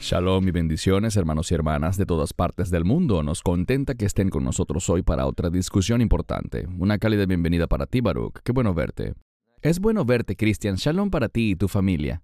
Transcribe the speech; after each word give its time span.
Shalom 0.00 0.48
y 0.48 0.50
bendiciones, 0.50 1.16
hermanos 1.16 1.52
y 1.52 1.54
hermanas 1.54 1.96
de 1.96 2.06
todas 2.06 2.32
partes 2.32 2.70
del 2.70 2.84
mundo. 2.84 3.22
Nos 3.22 3.40
contenta 3.40 3.94
que 3.94 4.04
estén 4.04 4.30
con 4.30 4.42
nosotros 4.42 4.90
hoy 4.90 5.02
para 5.02 5.26
otra 5.26 5.48
discusión 5.48 6.00
importante. 6.00 6.66
Una 6.76 6.98
cálida 6.98 7.24
bienvenida 7.24 7.68
para 7.68 7.86
ti, 7.86 8.00
Baruch. 8.00 8.40
Qué 8.42 8.50
bueno 8.50 8.74
verte. 8.74 9.14
Es 9.62 9.78
bueno 9.78 10.04
verte, 10.04 10.34
Cristian. 10.34 10.74
Shalom 10.74 11.10
para 11.10 11.28
ti 11.28 11.52
y 11.52 11.56
tu 11.56 11.68
familia. 11.68 12.20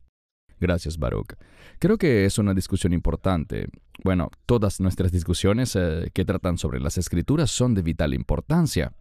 Gracias, 0.59 0.99
Baruch. 0.99 1.35
Creo 1.79 1.99
que 1.99 2.25
es 2.25 2.39
una 2.39 2.53
discusión 2.53 2.93
importante. 2.93 3.69
Bueno, 4.03 4.31
todas 4.45 4.81
nuestras 4.81 5.13
discusiones 5.13 5.77
eh, 5.77 6.11
que 6.13 6.25
tratan 6.25 6.59
sobre 6.59 6.81
las 6.81 6.99
escrituras 6.99 7.53
son 7.53 7.75
de 7.75 7.83
vital 7.83 8.13
importancia. 8.13 8.93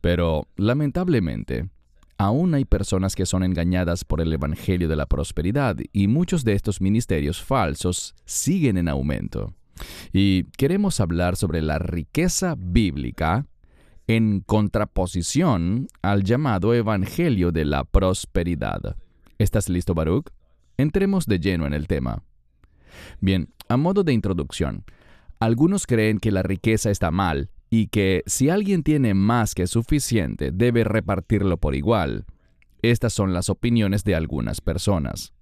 Pero, 0.00 0.46
lamentablemente, 0.56 1.68
aún 2.18 2.54
hay 2.54 2.64
personas 2.64 3.14
que 3.14 3.26
son 3.26 3.42
engañadas 3.42 4.04
por 4.04 4.20
el 4.20 4.32
Evangelio 4.32 4.88
de 4.88 4.96
la 4.96 5.06
Prosperidad 5.06 5.76
y 5.92 6.08
muchos 6.08 6.44
de 6.44 6.54
estos 6.54 6.80
ministerios 6.80 7.42
falsos 7.42 8.14
siguen 8.24 8.78
en 8.78 8.88
aumento. 8.88 9.54
Y 10.12 10.44
queremos 10.56 11.00
hablar 11.00 11.36
sobre 11.36 11.62
la 11.62 11.78
riqueza 11.78 12.54
bíblica 12.56 13.46
en 14.06 14.40
contraposición 14.40 15.88
al 16.02 16.24
llamado 16.24 16.74
Evangelio 16.74 17.50
de 17.50 17.64
la 17.64 17.84
Prosperidad. 17.84 18.96
¿Estás 19.38 19.68
listo, 19.68 19.94
Baruch? 19.94 20.28
Entremos 20.76 21.26
de 21.26 21.40
lleno 21.40 21.66
en 21.66 21.74
el 21.74 21.86
tema. 21.86 22.22
Bien, 23.20 23.48
a 23.68 23.76
modo 23.76 24.04
de 24.04 24.12
introducción, 24.12 24.84
algunos 25.40 25.86
creen 25.86 26.18
que 26.18 26.30
la 26.30 26.42
riqueza 26.42 26.90
está 26.90 27.10
mal 27.10 27.50
y 27.76 27.88
que 27.88 28.22
si 28.26 28.50
alguien 28.50 28.84
tiene 28.84 29.14
más 29.14 29.52
que 29.52 29.66
suficiente 29.66 30.52
debe 30.52 30.84
repartirlo 30.84 31.56
por 31.56 31.74
igual. 31.74 32.24
Estas 32.82 33.12
son 33.12 33.32
las 33.32 33.48
opiniones 33.48 34.04
de 34.04 34.14
algunas 34.14 34.60
personas. 34.60 35.32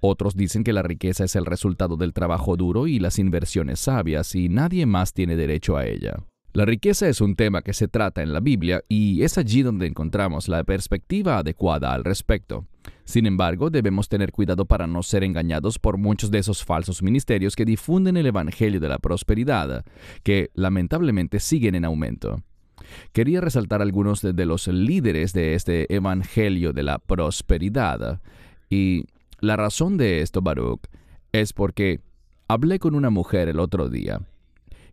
Otros 0.00 0.34
dicen 0.34 0.64
que 0.64 0.72
la 0.72 0.82
riqueza 0.82 1.24
es 1.24 1.36
el 1.36 1.44
resultado 1.44 1.98
del 1.98 2.14
trabajo 2.14 2.56
duro 2.56 2.86
y 2.86 3.00
las 3.00 3.18
inversiones 3.18 3.80
sabias 3.80 4.34
y 4.34 4.48
nadie 4.48 4.86
más 4.86 5.12
tiene 5.12 5.36
derecho 5.36 5.76
a 5.76 5.84
ella. 5.84 6.24
La 6.54 6.64
riqueza 6.64 7.08
es 7.08 7.20
un 7.20 7.34
tema 7.34 7.62
que 7.62 7.72
se 7.72 7.88
trata 7.88 8.22
en 8.22 8.32
la 8.32 8.38
Biblia 8.38 8.84
y 8.88 9.24
es 9.24 9.38
allí 9.38 9.62
donde 9.64 9.88
encontramos 9.88 10.46
la 10.46 10.62
perspectiva 10.62 11.38
adecuada 11.38 11.92
al 11.92 12.04
respecto. 12.04 12.64
Sin 13.04 13.26
embargo, 13.26 13.70
debemos 13.70 14.08
tener 14.08 14.30
cuidado 14.30 14.64
para 14.64 14.86
no 14.86 15.02
ser 15.02 15.24
engañados 15.24 15.80
por 15.80 15.98
muchos 15.98 16.30
de 16.30 16.38
esos 16.38 16.64
falsos 16.64 17.02
ministerios 17.02 17.56
que 17.56 17.64
difunden 17.64 18.16
el 18.16 18.26
Evangelio 18.26 18.78
de 18.78 18.88
la 18.88 18.98
Prosperidad, 18.98 19.84
que 20.22 20.52
lamentablemente 20.54 21.40
siguen 21.40 21.74
en 21.74 21.84
aumento. 21.84 22.40
Quería 23.12 23.40
resaltar 23.40 23.82
algunos 23.82 24.22
de 24.22 24.46
los 24.46 24.68
líderes 24.68 25.32
de 25.32 25.54
este 25.54 25.92
Evangelio 25.92 26.72
de 26.72 26.84
la 26.84 27.00
Prosperidad. 27.00 28.22
Y 28.70 29.06
la 29.40 29.56
razón 29.56 29.96
de 29.96 30.20
esto, 30.20 30.40
Baruch, 30.40 30.82
es 31.32 31.52
porque 31.52 31.98
hablé 32.46 32.78
con 32.78 32.94
una 32.94 33.10
mujer 33.10 33.48
el 33.48 33.58
otro 33.58 33.88
día 33.88 34.20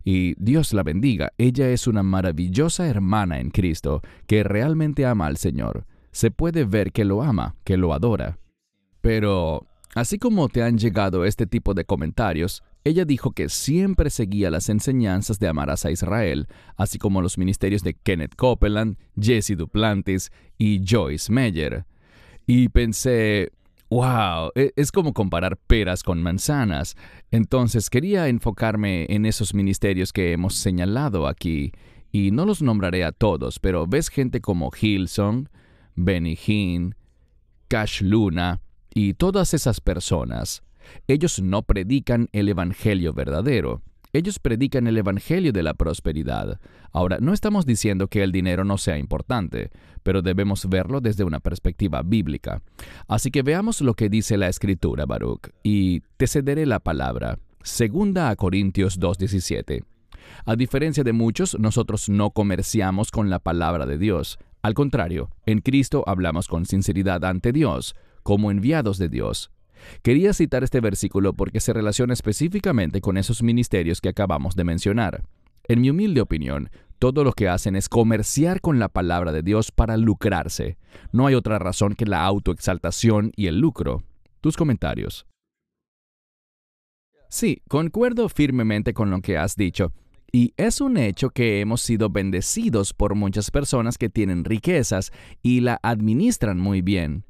y 0.04 0.34
Dios 0.42 0.72
la 0.72 0.82
bendiga, 0.82 1.32
ella 1.38 1.68
es 1.70 1.86
una 1.86 2.02
maravillosa 2.02 2.86
hermana 2.86 3.40
en 3.40 3.50
Cristo 3.50 4.02
que 4.26 4.42
realmente 4.42 5.06
ama 5.06 5.26
al 5.26 5.36
Señor. 5.36 5.86
Se 6.10 6.30
puede 6.30 6.64
ver 6.64 6.92
que 6.92 7.04
lo 7.04 7.22
ama, 7.22 7.56
que 7.64 7.76
lo 7.76 7.94
adora. 7.94 8.38
Pero, 9.00 9.66
así 9.94 10.18
como 10.18 10.48
te 10.48 10.62
han 10.62 10.78
llegado 10.78 11.24
este 11.24 11.46
tipo 11.46 11.74
de 11.74 11.84
comentarios, 11.84 12.62
ella 12.84 13.04
dijo 13.04 13.30
que 13.30 13.48
siempre 13.48 14.10
seguía 14.10 14.50
las 14.50 14.68
enseñanzas 14.68 15.38
de 15.38 15.48
Amarás 15.48 15.86
a 15.86 15.92
Israel, 15.92 16.48
así 16.76 16.98
como 16.98 17.22
los 17.22 17.38
ministerios 17.38 17.82
de 17.82 17.94
Kenneth 17.94 18.34
Copeland, 18.34 18.96
Jesse 19.18 19.56
Duplantis 19.56 20.32
y 20.58 20.82
Joyce 20.84 21.32
Meyer. 21.32 21.84
Y 22.44 22.68
pensé, 22.70 23.52
Wow, 23.92 24.52
e, 24.54 24.72
es 24.74 24.90
como 24.90 25.12
comparar 25.12 25.58
peras 25.58 26.02
con 26.02 26.22
manzanas. 26.22 26.96
Entonces 27.30 27.90
quería 27.90 28.28
enfocarme 28.28 29.04
en 29.10 29.26
esos 29.26 29.52
ministerios 29.52 30.14
que 30.14 30.32
hemos 30.32 30.54
señalado 30.54 31.26
aquí, 31.26 31.72
y 32.10 32.30
no 32.30 32.46
los 32.46 32.62
nombraré 32.62 33.04
a 33.04 33.12
todos, 33.12 33.58
pero 33.58 33.86
ves 33.86 34.08
gente 34.08 34.40
como 34.40 34.70
Hillsong, 34.70 35.50
Benny 35.94 36.38
Hinn, 36.46 36.94
Cash 37.68 38.00
Luna 38.00 38.62
y 38.94 39.12
todas 39.12 39.52
esas 39.52 39.82
personas. 39.82 40.62
Ellos 41.06 41.42
no 41.42 41.60
predican 41.60 42.30
el 42.32 42.48
Evangelio 42.48 43.12
verdadero. 43.12 43.82
Ellos 44.14 44.38
predican 44.38 44.86
el 44.86 44.98
Evangelio 44.98 45.52
de 45.52 45.62
la 45.62 45.72
prosperidad. 45.72 46.60
Ahora, 46.92 47.16
no 47.20 47.32
estamos 47.32 47.64
diciendo 47.64 48.08
que 48.08 48.22
el 48.22 48.30
dinero 48.30 48.62
no 48.62 48.76
sea 48.76 48.98
importante, 48.98 49.70
pero 50.02 50.20
debemos 50.20 50.68
verlo 50.68 51.00
desde 51.00 51.24
una 51.24 51.40
perspectiva 51.40 52.02
bíblica. 52.02 52.60
Así 53.08 53.30
que 53.30 53.42
veamos 53.42 53.80
lo 53.80 53.94
que 53.94 54.10
dice 54.10 54.36
la 54.36 54.48
Escritura, 54.48 55.06
Baruch, 55.06 55.48
y 55.62 56.00
te 56.18 56.26
cederé 56.26 56.66
la 56.66 56.78
palabra. 56.78 57.38
Segunda 57.62 58.28
a 58.28 58.36
Corintios 58.36 59.00
2.17. 59.00 59.82
A 60.44 60.56
diferencia 60.56 61.04
de 61.04 61.14
muchos, 61.14 61.58
nosotros 61.58 62.10
no 62.10 62.30
comerciamos 62.32 63.10
con 63.10 63.30
la 63.30 63.38
palabra 63.38 63.86
de 63.86 63.96
Dios. 63.96 64.38
Al 64.60 64.74
contrario, 64.74 65.30
en 65.46 65.60
Cristo 65.60 66.04
hablamos 66.06 66.48
con 66.48 66.66
sinceridad 66.66 67.24
ante 67.24 67.50
Dios, 67.50 67.96
como 68.22 68.50
enviados 68.50 68.98
de 68.98 69.08
Dios. 69.08 69.50
Quería 70.02 70.32
citar 70.32 70.64
este 70.64 70.80
versículo 70.80 71.32
porque 71.32 71.60
se 71.60 71.72
relaciona 71.72 72.12
específicamente 72.12 73.00
con 73.00 73.16
esos 73.16 73.42
ministerios 73.42 74.00
que 74.00 74.08
acabamos 74.08 74.56
de 74.56 74.64
mencionar. 74.64 75.24
En 75.64 75.80
mi 75.80 75.90
humilde 75.90 76.20
opinión, 76.20 76.70
todo 76.98 77.24
lo 77.24 77.32
que 77.32 77.48
hacen 77.48 77.76
es 77.76 77.88
comerciar 77.88 78.60
con 78.60 78.78
la 78.78 78.88
palabra 78.88 79.32
de 79.32 79.42
Dios 79.42 79.70
para 79.72 79.96
lucrarse. 79.96 80.76
No 81.12 81.26
hay 81.26 81.34
otra 81.34 81.58
razón 81.58 81.94
que 81.94 82.06
la 82.06 82.24
autoexaltación 82.24 83.32
y 83.36 83.46
el 83.46 83.58
lucro. 83.58 84.02
Tus 84.40 84.56
comentarios. 84.56 85.26
Sí, 87.28 87.62
concuerdo 87.68 88.28
firmemente 88.28 88.92
con 88.92 89.10
lo 89.10 89.20
que 89.20 89.38
has 89.38 89.56
dicho. 89.56 89.92
Y 90.30 90.54
es 90.56 90.80
un 90.80 90.96
hecho 90.96 91.30
que 91.30 91.60
hemos 91.60 91.82
sido 91.82 92.08
bendecidos 92.08 92.94
por 92.94 93.14
muchas 93.14 93.50
personas 93.50 93.98
que 93.98 94.08
tienen 94.08 94.44
riquezas 94.44 95.12
y 95.42 95.60
la 95.60 95.78
administran 95.82 96.58
muy 96.58 96.82
bien. 96.82 97.24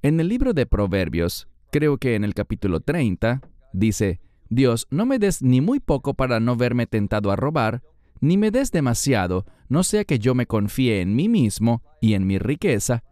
En 0.00 0.20
el 0.20 0.28
libro 0.28 0.52
de 0.52 0.64
Proverbios, 0.64 1.48
creo 1.72 1.98
que 1.98 2.14
en 2.14 2.22
el 2.22 2.32
capítulo 2.32 2.78
30, 2.78 3.40
dice, 3.72 4.20
Dios, 4.48 4.86
no 4.90 5.06
me 5.06 5.18
des 5.18 5.42
ni 5.42 5.60
muy 5.60 5.80
poco 5.80 6.14
para 6.14 6.38
no 6.38 6.54
verme 6.54 6.86
tentado 6.86 7.32
a 7.32 7.36
robar, 7.36 7.82
ni 8.20 8.36
me 8.36 8.52
des 8.52 8.70
demasiado, 8.70 9.44
no 9.68 9.82
sea 9.82 10.04
que 10.04 10.20
yo 10.20 10.36
me 10.36 10.46
confíe 10.46 11.00
en 11.00 11.16
mí 11.16 11.28
mismo 11.28 11.82
y 12.00 12.14
en 12.14 12.28
mi 12.28 12.38
riqueza, 12.38 13.02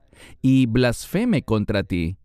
y 0.42 0.66
blasfeme 0.66 1.42
contra 1.42 1.82
ti. 1.82 2.18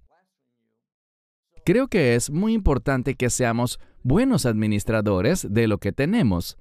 Creo 1.65 1.87
que 1.87 2.13
es 2.13 2.29
muy 2.29 2.53
importante 2.53 3.15
que 3.15 3.31
seamos 3.31 3.79
buenos 4.03 4.45
administradores 4.45 5.47
de 5.49 5.67
lo 5.67 5.79
que 5.79 5.91
tenemos. 5.91 6.59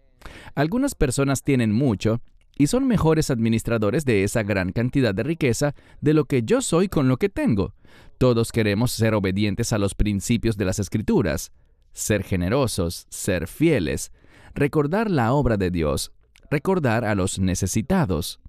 Algunas 0.55 0.94
personas 0.94 1.43
tienen 1.43 1.72
mucho 1.72 2.22
y 2.60 2.66
son 2.66 2.87
mejores 2.87 3.31
administradores 3.31 4.04
de 4.04 4.22
esa 4.22 4.43
gran 4.43 4.72
cantidad 4.72 5.15
de 5.15 5.22
riqueza 5.22 5.75
de 6.03 6.12
lo 6.12 6.26
que 6.26 6.43
yo 6.43 6.60
soy 6.60 6.88
con 6.88 7.09
lo 7.09 7.16
que 7.16 7.31
tengo. 7.31 7.72
Todos 8.19 8.53
queremos 8.53 8.93
ser 8.93 9.15
obedientes 9.15 9.72
a 9.72 9.78
los 9.78 9.94
principios 9.94 10.59
de 10.59 10.66
las 10.66 10.78
escrituras, 10.78 11.53
ser 11.94 12.22
generosos, 12.22 13.06
ser 13.09 13.49
fieles, 13.49 14.12
recordar 14.54 15.10
la 15.10 15.32
obra 15.32 15.56
de 15.56 15.70
Dios, 15.70 16.12
recordar 16.50 17.06
a 17.06 17.15
los 17.15 17.38
necesitados. 17.38 18.41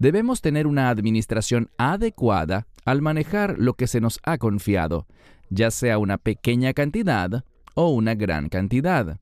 Debemos 0.00 0.40
tener 0.40 0.66
una 0.66 0.88
administración 0.88 1.70
adecuada 1.78 2.66
al 2.84 3.02
manejar 3.02 3.54
lo 3.60 3.74
que 3.74 3.86
se 3.86 4.00
nos 4.00 4.18
ha 4.24 4.36
confiado, 4.36 5.06
ya 5.48 5.70
sea 5.70 5.98
una 5.98 6.18
pequeña 6.18 6.72
cantidad 6.72 7.44
o 7.76 7.90
una 7.90 8.16
gran 8.16 8.48
cantidad. 8.48 9.20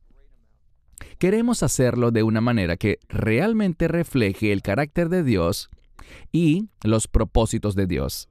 Queremos 1.19 1.63
hacerlo 1.63 2.11
de 2.11 2.23
una 2.23 2.41
manera 2.41 2.77
que 2.77 2.99
realmente 3.09 3.89
refleje 3.89 4.53
el 4.53 4.63
carácter 4.63 5.09
de 5.09 5.23
Dios 5.23 5.71
y 6.33 6.69
los 6.83 7.09
propósitos 7.09 7.75
de 7.75 7.87
Dios. 7.87 8.29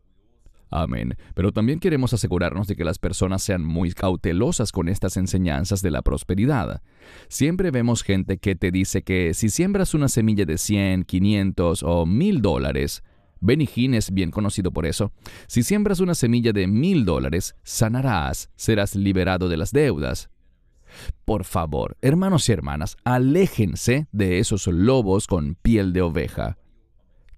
Amén. 0.70 1.18
Pero 1.36 1.52
también 1.52 1.80
queremos 1.80 2.14
asegurarnos 2.14 2.66
de 2.68 2.78
que 2.78 2.86
las 2.86 2.98
personas 2.98 3.44
sean 3.44 3.64
muy 3.64 3.92
cautelosas 3.92 4.72
con 4.72 4.88
estas 4.88 5.18
enseñanzas 5.18 5.82
de 5.82 5.92
la 5.92 6.02
prosperidad. 6.02 6.82
Siempre 7.28 7.72
vemos 7.72 8.04
gente 8.04 8.38
que 8.38 8.56
te 8.56 8.72
dice 8.72 9.04
que 9.04 9.34
si 9.34 9.50
siembras 9.50 9.94
una 9.94 10.08
semilla 10.08 10.46
de 10.46 10.58
100, 10.58 11.04
500 11.04 11.84
o 11.84 12.06
1000 12.06 12.42
dólares, 12.42 13.04
Benny 13.42 13.68
Hinn 13.76 13.96
es 13.96 14.12
bien 14.14 14.32
conocido 14.32 14.72
por 14.72 14.86
eso. 14.86 15.12
Si 15.48 15.64
siembras 15.64 16.00
una 16.00 16.16
semilla 16.16 16.54
de 16.54 16.68
mil 16.68 17.06
dólares, 17.06 17.56
sanarás, 17.64 18.50
serás 18.56 18.96
liberado 18.96 19.50
de 19.50 19.58
las 19.58 19.72
deudas. 19.72 20.30
Por 21.26 21.46
favor, 21.46 21.98
hermanos 22.02 22.48
y 22.50 22.52
hermanas, 22.52 22.98
aléjense 23.04 24.08
de 24.12 24.40
esos 24.40 24.68
lobos 24.68 25.28
con 25.28 25.56
piel 25.56 25.94
de 25.94 26.02
oveja. 26.02 26.58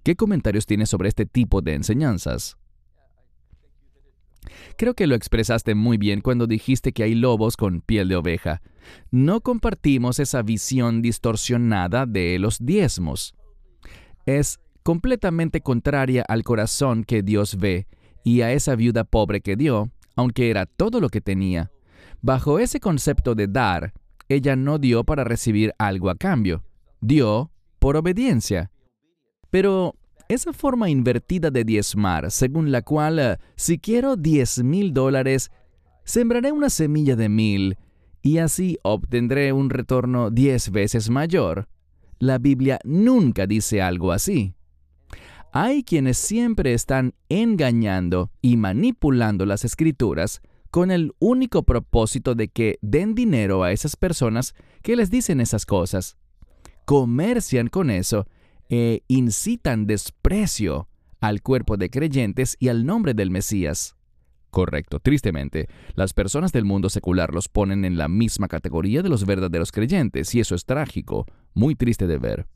¿Qué 0.04 0.16
comentarios 0.16 0.66
tienes 0.66 0.90
sobre 0.90 1.10
este 1.10 1.26
tipo 1.26 1.62
de 1.62 1.76
enseñanzas? 1.76 2.58
Creo 4.78 4.94
que 4.94 5.08
lo 5.08 5.16
expresaste 5.16 5.76
muy 5.76 5.98
bien 5.98 6.22
cuando 6.22 6.48
dijiste 6.48 6.92
que 6.92 7.04
hay 7.04 7.16
lobos 7.16 7.56
con 7.58 7.82
piel 7.82 8.10
de 8.10 8.16
oveja. 8.16 8.62
No 9.12 9.42
compartimos 9.42 10.20
esa 10.20 10.42
visión 10.42 11.02
distorsionada 11.02 12.06
de 12.06 12.38
los 12.40 12.58
diezmos. 12.60 13.36
Es 14.26 14.60
completamente 14.84 15.62
contraria 15.62 16.26
al 16.28 16.44
corazón 16.44 17.04
que 17.04 17.22
Dios 17.22 17.58
ve 17.58 17.88
y 18.24 18.42
a 18.42 18.52
esa 18.52 18.76
viuda 18.76 19.04
pobre 19.04 19.42
que 19.42 19.56
dio, 19.56 19.90
aunque 20.16 20.50
era 20.50 20.66
todo 20.66 21.00
lo 21.00 21.10
que 21.10 21.22
tenía. 21.22 21.72
Bajo 22.24 22.58
ese 22.58 22.80
concepto 22.80 23.36
de 23.36 23.48
dar, 23.48 23.94
ella 24.30 24.56
no 24.56 24.80
dio 24.80 25.04
para 25.04 25.26
recibir 25.26 25.74
algo 25.78 26.10
a 26.10 26.16
cambio, 26.16 26.64
dio 27.02 27.52
por 27.80 27.98
obediencia. 27.98 28.72
Pero 29.50 29.96
esa 30.30 30.54
forma 30.54 30.90
invertida 30.90 31.52
de 31.52 31.66
diezmar, 31.66 32.32
según 32.32 32.72
la 32.72 32.82
cual 32.82 33.20
eh, 33.20 33.38
si 33.58 33.78
quiero 33.78 34.16
diez 34.16 34.64
mil 34.64 34.94
dólares, 34.94 35.52
sembraré 36.06 36.54
una 36.54 36.70
semilla 36.70 37.18
de 37.18 37.28
mil 37.28 37.78
y 38.22 38.38
así 38.38 38.80
obtendré 38.84 39.52
un 39.52 39.70
retorno 39.70 40.32
diez 40.32 40.72
veces 40.72 41.10
mayor. 41.10 41.68
La 42.20 42.38
Biblia 42.38 42.80
nunca 42.86 43.48
dice 43.48 43.82
algo 43.82 44.14
así. 44.14 44.56
Hay 45.52 45.84
quienes 45.84 46.20
siempre 46.20 46.74
están 46.74 47.16
engañando 47.28 48.32
y 48.42 48.56
manipulando 48.56 49.46
las 49.46 49.66
escrituras 49.66 50.42
con 50.74 50.90
el 50.90 51.14
único 51.20 51.62
propósito 51.62 52.34
de 52.34 52.48
que 52.48 52.80
den 52.82 53.14
dinero 53.14 53.62
a 53.62 53.72
esas 53.72 53.96
personas 53.96 54.56
que 54.82 54.96
les 54.96 55.12
dicen 55.12 55.40
esas 55.40 55.68
cosas. 55.68 56.18
Comercian 56.86 57.68
con 57.68 57.92
eso 57.92 58.26
e 58.70 59.04
incitan 59.08 59.86
desprecio 59.86 60.90
al 61.20 61.44
cuerpo 61.44 61.78
de 61.78 61.92
creyentes 61.92 62.58
y 62.60 62.70
al 62.70 62.88
nombre 62.88 63.14
del 63.14 63.30
Mesías. 63.30 63.96
Correcto, 64.50 65.00
tristemente, 65.00 65.70
las 65.94 66.14
personas 66.14 66.52
del 66.52 66.66
mundo 66.66 66.90
secular 66.90 67.36
los 67.36 67.50
ponen 67.50 67.86
en 67.86 67.96
la 67.96 68.08
misma 68.08 68.48
categoría 68.48 69.04
de 69.04 69.10
los 69.10 69.28
verdaderos 69.28 69.72
creyentes, 69.72 70.34
y 70.34 70.40
eso 70.40 70.56
es 70.56 70.66
trágico, 70.66 71.28
muy 71.54 71.76
triste 71.76 72.08
de 72.08 72.18
ver. 72.18 72.48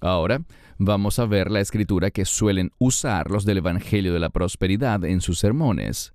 Ahora 0.00 0.42
vamos 0.76 1.20
a 1.20 1.26
ver 1.26 1.52
la 1.52 1.60
escritura 1.60 2.10
que 2.10 2.24
suelen 2.24 2.72
usar 2.78 3.30
los 3.30 3.44
del 3.44 3.58
Evangelio 3.58 4.12
de 4.12 4.18
la 4.18 4.30
Prosperidad 4.30 5.04
en 5.04 5.20
sus 5.20 5.38
sermones. 5.38 6.14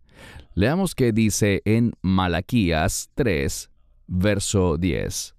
Leamos 0.53 0.95
qué 0.95 1.11
dice 1.11 1.61
en 1.65 1.93
Malaquías 2.01 3.11
3, 3.15 3.69
verso 4.07 4.77
10. 4.77 5.35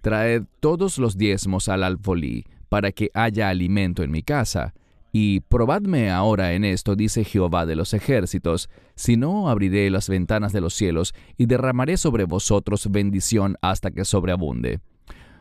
Traed 0.00 0.44
todos 0.60 0.98
los 0.98 1.16
diezmos 1.16 1.68
al 1.68 1.84
alfolí, 1.84 2.44
para 2.68 2.92
que 2.92 3.10
haya 3.12 3.48
alimento 3.48 4.02
en 4.02 4.10
mi 4.10 4.22
casa. 4.22 4.72
Y 5.12 5.40
probadme 5.40 6.10
ahora 6.10 6.52
en 6.52 6.64
esto, 6.64 6.94
dice 6.94 7.24
Jehová 7.24 7.66
de 7.66 7.74
los 7.74 7.92
ejércitos, 7.92 8.70
si 8.94 9.16
no 9.16 9.50
abriré 9.50 9.90
las 9.90 10.08
ventanas 10.08 10.52
de 10.52 10.60
los 10.60 10.74
cielos 10.74 11.12
y 11.36 11.46
derramaré 11.46 11.96
sobre 11.96 12.24
vosotros 12.24 12.88
bendición 12.90 13.56
hasta 13.60 13.90
que 13.90 14.04
sobreabunde. 14.04 14.80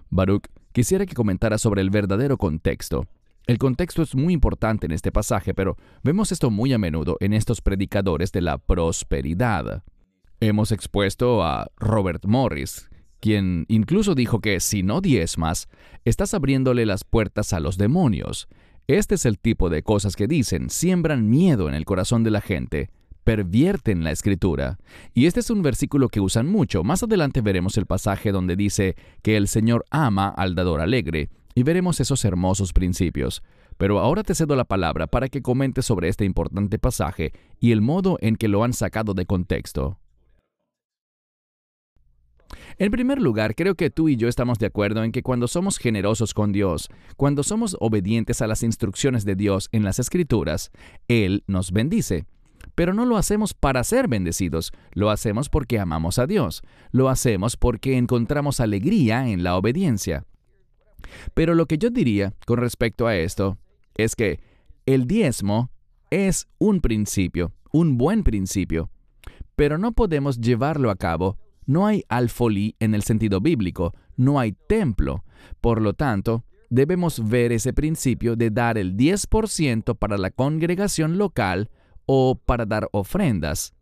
Baruch, 0.09 0.47
quisiera 0.71 1.05
que 1.05 1.13
comentara 1.13 1.59
sobre 1.59 1.81
el 1.81 1.91
verdadero 1.91 2.37
contexto. 2.37 3.05
El 3.49 3.57
contexto 3.57 4.03
es 4.03 4.13
muy 4.13 4.35
importante 4.35 4.85
en 4.85 4.91
este 4.91 5.11
pasaje, 5.11 5.55
pero 5.55 5.75
vemos 6.03 6.31
esto 6.31 6.51
muy 6.51 6.71
a 6.71 6.77
menudo 6.77 7.17
en 7.19 7.33
estos 7.33 7.61
predicadores 7.61 8.31
de 8.31 8.41
la 8.41 8.59
prosperidad. 8.59 9.83
Hemos 10.39 10.71
expuesto 10.71 11.41
a 11.41 11.71
Robert 11.77 12.25
Morris, 12.27 12.91
quien 13.19 13.65
incluso 13.67 14.13
dijo 14.13 14.39
que 14.39 14.59
si 14.59 14.83
no 14.83 15.01
diezmas, 15.01 15.67
estás 16.05 16.35
abriéndole 16.35 16.85
las 16.85 17.03
puertas 17.03 17.51
a 17.51 17.59
los 17.59 17.79
demonios. 17.79 18.47
Este 18.85 19.15
es 19.15 19.25
el 19.25 19.39
tipo 19.39 19.71
de 19.71 19.81
cosas 19.81 20.15
que 20.15 20.27
dicen, 20.27 20.69
siembran 20.69 21.27
miedo 21.27 21.67
en 21.67 21.73
el 21.73 21.85
corazón 21.85 22.23
de 22.23 22.29
la 22.29 22.41
gente, 22.41 22.91
pervierten 23.23 24.03
la 24.03 24.11
escritura. 24.11 24.77
Y 25.15 25.25
este 25.25 25.39
es 25.39 25.49
un 25.49 25.63
versículo 25.63 26.09
que 26.09 26.19
usan 26.19 26.45
mucho. 26.45 26.83
Más 26.83 27.01
adelante 27.01 27.41
veremos 27.41 27.79
el 27.79 27.87
pasaje 27.87 28.31
donde 28.31 28.55
dice 28.55 28.95
que 29.23 29.37
el 29.37 29.47
Señor 29.47 29.85
ama 29.89 30.29
al 30.29 30.53
dador 30.53 30.81
alegre, 30.81 31.31
y 31.55 31.63
veremos 31.63 31.99
esos 31.99 32.23
hermosos 32.25 32.73
principios. 32.73 33.43
Pero 33.77 33.99
ahora 33.99 34.23
te 34.23 34.35
cedo 34.35 34.55
la 34.55 34.65
palabra 34.65 35.07
para 35.07 35.29
que 35.29 35.41
comentes 35.41 35.85
sobre 35.85 36.09
este 36.09 36.25
importante 36.25 36.79
pasaje 36.79 37.31
y 37.59 37.71
el 37.71 37.81
modo 37.81 38.17
en 38.21 38.35
que 38.35 38.49
lo 38.49 38.63
han 38.63 38.73
sacado 38.73 39.13
de 39.13 39.25
contexto. 39.25 39.99
En 42.77 42.91
primer 42.91 43.21
lugar, 43.21 43.55
creo 43.55 43.75
que 43.75 43.89
tú 43.89 44.09
y 44.09 44.15
yo 44.15 44.27
estamos 44.27 44.57
de 44.57 44.65
acuerdo 44.65 45.03
en 45.03 45.11
que 45.11 45.23
cuando 45.23 45.47
somos 45.47 45.77
generosos 45.77 46.33
con 46.33 46.51
Dios, 46.51 46.89
cuando 47.17 47.43
somos 47.43 47.75
obedientes 47.79 48.41
a 48.41 48.47
las 48.47 48.63
instrucciones 48.63 49.25
de 49.25 49.35
Dios 49.35 49.69
en 49.71 49.83
las 49.83 49.99
Escrituras, 49.99 50.71
Él 51.07 51.43
nos 51.47 51.71
bendice. 51.71 52.25
Pero 52.75 52.93
no 52.93 53.05
lo 53.05 53.17
hacemos 53.17 53.53
para 53.53 53.83
ser 53.83 54.07
bendecidos, 54.07 54.71
lo 54.93 55.09
hacemos 55.09 55.49
porque 55.49 55.79
amamos 55.79 56.19
a 56.19 56.27
Dios, 56.27 56.61
lo 56.91 57.09
hacemos 57.09 57.57
porque 57.57 57.97
encontramos 57.97 58.59
alegría 58.59 59.27
en 59.29 59.43
la 59.43 59.57
obediencia. 59.57 60.25
Pero 61.33 61.55
lo 61.55 61.65
que 61.65 61.77
yo 61.77 61.89
diría 61.89 62.33
con 62.45 62.59
respecto 62.59 63.07
a 63.07 63.15
esto 63.15 63.57
es 63.95 64.15
que 64.15 64.39
el 64.85 65.05
diezmo 65.05 65.71
es 66.09 66.47
un 66.57 66.81
principio, 66.81 67.53
un 67.71 67.97
buen 67.97 68.23
principio, 68.23 68.89
pero 69.55 69.77
no 69.77 69.91
podemos 69.91 70.39
llevarlo 70.39 70.89
a 70.89 70.95
cabo. 70.95 71.37
No 71.65 71.85
hay 71.85 72.03
alfolí 72.09 72.75
en 72.79 72.95
el 72.95 73.03
sentido 73.03 73.41
bíblico, 73.41 73.93
no 74.17 74.39
hay 74.39 74.53
templo. 74.67 75.23
Por 75.61 75.81
lo 75.81 75.93
tanto, 75.93 76.45
debemos 76.69 77.27
ver 77.27 77.51
ese 77.51 77.73
principio 77.73 78.35
de 78.35 78.49
dar 78.49 78.77
el 78.77 78.95
10% 78.95 79.97
para 79.97 80.17
la 80.17 80.31
congregación 80.31 81.17
local 81.17 81.69
o 82.05 82.35
para 82.35 82.65
dar 82.65 82.87
ofrendas. 82.91 83.73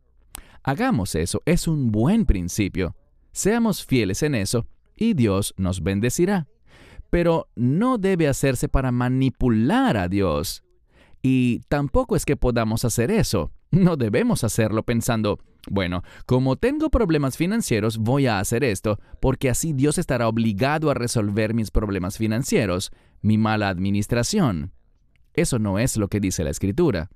Hagamos 0.63 1.16
eso, 1.16 1.42
es 1.46 1.68
un 1.68 1.92
buen 1.92 2.25
principio. 2.25 2.96
Seamos 3.31 3.86
fieles 3.86 4.24
en 4.24 4.36
eso 4.36 4.68
y 4.96 5.13
Dios 5.13 5.54
nos 5.58 5.81
bendecirá 5.81 6.48
pero 7.09 7.50
no 7.56 7.98
debe 7.98 8.27
hacerse 8.27 8.69
para 8.69 8.92
manipular 8.92 9.98
a 9.98 10.07
Dios. 10.07 10.63
Y 11.21 11.62
tampoco 11.68 12.15
es 12.15 12.25
que 12.25 12.38
podamos 12.38 12.86
hacer 12.86 13.12
eso. 13.12 13.51
No 13.71 13.98
debemos 13.98 14.44
hacerlo 14.44 14.83
pensando, 14.83 15.39
bueno, 15.69 16.04
como 16.25 16.56
tengo 16.56 16.89
problemas 16.89 17.36
financieros, 17.36 17.98
voy 17.98 18.27
a 18.27 18.39
hacer 18.39 18.63
esto, 18.63 19.00
porque 19.19 19.50
así 19.50 19.74
Dios 19.74 19.98
estará 19.98 20.27
obligado 20.27 20.89
a 20.89 20.94
resolver 20.94 21.54
mis 21.54 21.69
problemas 21.69 22.18
financieros, 22.18 22.92
mi 23.21 23.38
mala 23.38 23.68
administración. 23.69 24.71
Eso 25.33 25.60
no 25.60 25.80
es 25.80 25.98
lo 25.98 26.07
que 26.07 26.19
dice 26.19 26.44
la 26.44 26.50
Escritura. 26.50 27.10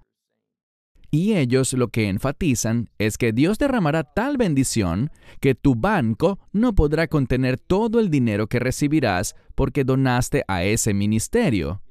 Y 1.13 1.33
ellos 1.33 1.73
lo 1.73 1.89
que 1.89 2.07
enfatizan 2.07 2.89
es 2.97 3.17
que 3.17 3.33
Dios 3.33 3.59
derramará 3.59 4.05
tal 4.05 4.37
bendición 4.37 5.11
que 5.41 5.55
tu 5.55 5.75
banco 5.75 6.39
no 6.53 6.73
podrá 6.73 7.07
contener 7.07 7.59
todo 7.59 7.99
el 7.99 8.09
dinero 8.09 8.47
que 8.47 8.59
recibirás 8.59 9.35
porque 9.53 9.83
donaste 9.83 10.45
a 10.47 10.63
ese 10.63 10.93
ministerio. 10.93 11.81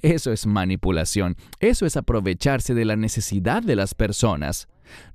Eso 0.00 0.32
es 0.32 0.46
manipulación, 0.46 1.36
eso 1.60 1.84
es 1.84 1.98
aprovecharse 1.98 2.72
de 2.72 2.86
la 2.86 2.96
necesidad 2.96 3.62
de 3.62 3.76
las 3.76 3.94
personas. 3.94 4.68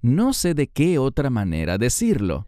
No 0.03 0.33
sé 0.33 0.53
de 0.53 0.67
qué 0.67 0.99
otra 0.99 1.31
manera 1.31 1.79
decirlo. 1.79 2.47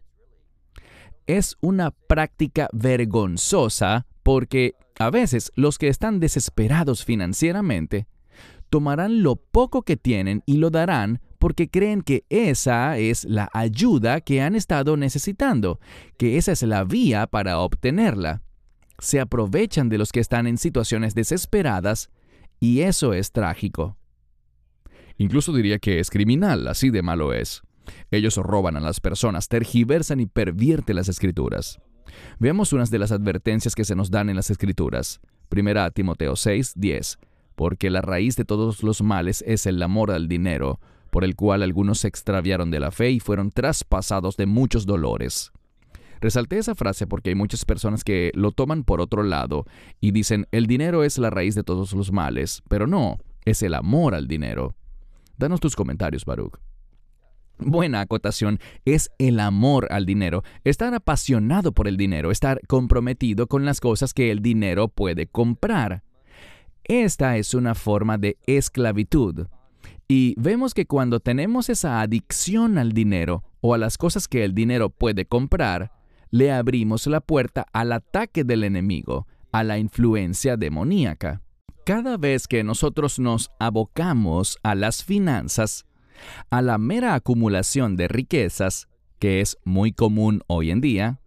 Es 1.26 1.58
una 1.62 1.90
práctica 1.90 2.70
vergonzosa 2.74 4.06
porque 4.22 4.76
a 5.00 5.10
veces 5.10 5.52
los 5.56 5.80
que 5.80 5.88
están 5.88 6.20
desesperados 6.20 7.06
financieramente 7.06 8.08
tomarán 8.72 9.22
lo 9.22 9.36
poco 9.36 9.84
que 9.84 9.98
tienen 9.98 10.42
y 10.46 10.56
lo 10.56 10.72
darán 10.72 11.22
porque 11.38 11.70
creen 11.70 12.02
que 12.02 12.24
esa 12.30 12.98
es 12.98 13.26
la 13.26 13.50
ayuda 13.54 14.22
que 14.22 14.42
han 14.42 14.56
estado 14.56 14.96
necesitando, 14.96 15.80
que 16.18 16.38
esa 16.38 16.54
es 16.54 16.64
la 16.64 16.86
vía 16.86 17.28
para 17.28 17.60
obtenerla. 17.60 18.42
Se 18.98 19.20
aprovechan 19.20 19.90
de 19.90 19.98
los 19.98 20.12
que 20.12 20.22
están 20.22 20.48
en 20.48 20.58
situaciones 20.58 21.14
desesperadas 21.16 22.10
y 22.60 22.82
eso 22.82 23.14
es 23.14 23.32
trágico. 23.34 23.98
Incluso 25.18 25.52
diría 25.54 25.78
que 25.78 26.00
es 26.00 26.10
criminal, 26.10 26.68
así 26.68 26.92
de 26.92 27.02
malo 27.02 27.34
es. 27.34 27.64
Ellos 28.10 28.38
roban 28.38 28.78
a 28.78 28.80
las 28.80 29.02
personas, 29.02 29.50
tergiversan 29.50 30.22
y 30.22 30.28
pervierten 30.28 30.96
las 30.96 31.10
escrituras. 31.10 31.82
Veamos 32.40 32.72
unas 32.72 32.90
de 32.90 33.00
las 33.00 33.12
advertencias 33.12 33.76
que 33.76 33.84
se 33.84 33.96
nos 33.96 34.12
dan 34.12 34.30
en 34.30 34.38
las 34.38 34.50
escrituras. 34.50 35.20
Primera 35.50 35.92
Timoteo 35.92 36.38
6, 36.38 36.74
10 36.78 37.20
porque 37.62 37.92
la 37.92 38.02
raíz 38.02 38.36
de 38.38 38.44
todos 38.44 38.82
los 38.82 39.04
males 39.04 39.44
es 39.46 39.68
el 39.68 39.84
amor 39.84 40.10
al 40.10 40.28
dinero, 40.28 40.80
por 41.12 41.24
el 41.24 41.36
cual 41.36 41.62
algunos 41.62 42.00
se 42.00 42.08
extraviaron 42.08 42.72
de 42.72 42.80
la 42.80 42.90
fe 42.90 43.12
y 43.12 43.20
fueron 43.20 43.52
traspasados 43.52 44.36
de 44.36 44.48
muchos 44.48 44.88
dolores. 44.88 45.52
Resalté 46.22 46.58
esa 46.58 46.74
frase 46.74 47.06
porque 47.06 47.30
hay 47.30 47.36
muchas 47.36 47.64
personas 47.64 48.04
que 48.04 48.32
lo 48.34 48.52
toman 48.52 48.84
por 48.84 49.00
otro 49.00 49.22
lado 49.22 49.66
y 50.00 50.10
dicen 50.10 50.48
el 50.50 50.66
dinero 50.66 51.04
es 51.04 51.20
la 51.20 51.30
raíz 51.30 51.54
de 51.54 51.64
todos 51.64 51.94
los 51.94 52.12
males, 52.12 52.64
pero 52.68 52.88
no, 52.88 53.20
es 53.46 53.62
el 53.62 53.76
amor 53.76 54.16
al 54.16 54.28
dinero. 54.28 54.74
Danos 55.38 55.60
tus 55.60 55.76
comentarios, 55.76 56.26
Baruch. 56.26 56.58
Buena 57.60 58.02
acotación 58.02 58.58
es 58.86 59.12
el 59.20 59.40
amor 59.40 59.88
al 59.92 60.08
dinero, 60.08 60.42
estar 60.64 60.96
apasionado 60.96 61.74
por 61.74 61.88
el 61.88 61.96
dinero, 61.96 62.32
estar 62.32 62.60
comprometido 62.68 63.46
con 63.46 63.66
las 63.66 63.80
cosas 63.80 64.16
que 64.16 64.32
el 64.32 64.42
dinero 64.42 64.88
puede 64.88 65.28
comprar. 65.28 66.02
Esta 66.84 67.38
es 67.38 67.54
una 67.54 67.76
forma 67.76 68.18
de 68.18 68.38
esclavitud. 68.46 69.48
Y 70.08 70.36
vemos 70.38 70.74
que 70.74 70.86
cuando 70.86 71.20
tenemos 71.20 71.70
esa 71.70 72.02
adicción 72.02 72.78
al 72.78 72.92
dinero 72.92 73.44
o 73.62 73.74
a 73.74 73.78
las 73.78 73.98
cosas 73.98 74.28
que 74.28 74.44
el 74.44 74.54
dinero 74.54 74.90
puede 74.90 75.26
comprar, 75.26 75.92
le 76.32 76.52
abrimos 76.52 77.08
la 77.08 77.22
puerta 77.22 77.66
al 77.72 77.92
ataque 77.92 78.44
del 78.44 78.64
enemigo, 78.64 79.28
a 79.52 79.64
la 79.64 79.78
influencia 79.78 80.58
demoníaca. 80.58 81.42
Cada 81.86 82.18
vez 82.18 82.48
que 82.48 82.64
nosotros 82.64 83.20
nos 83.20 83.52
abocamos 83.60 84.58
a 84.64 84.76
las 84.76 85.04
finanzas, 85.04 85.86
a 86.50 86.62
la 86.62 86.78
mera 86.78 87.16
acumulación 87.16 87.96
de 87.96 88.08
riquezas, 88.08 88.88
que 89.20 89.42
es 89.42 89.58
muy 89.64 89.92
común 89.92 90.42
hoy 90.48 90.72
en 90.72 90.82
día, 90.82 91.20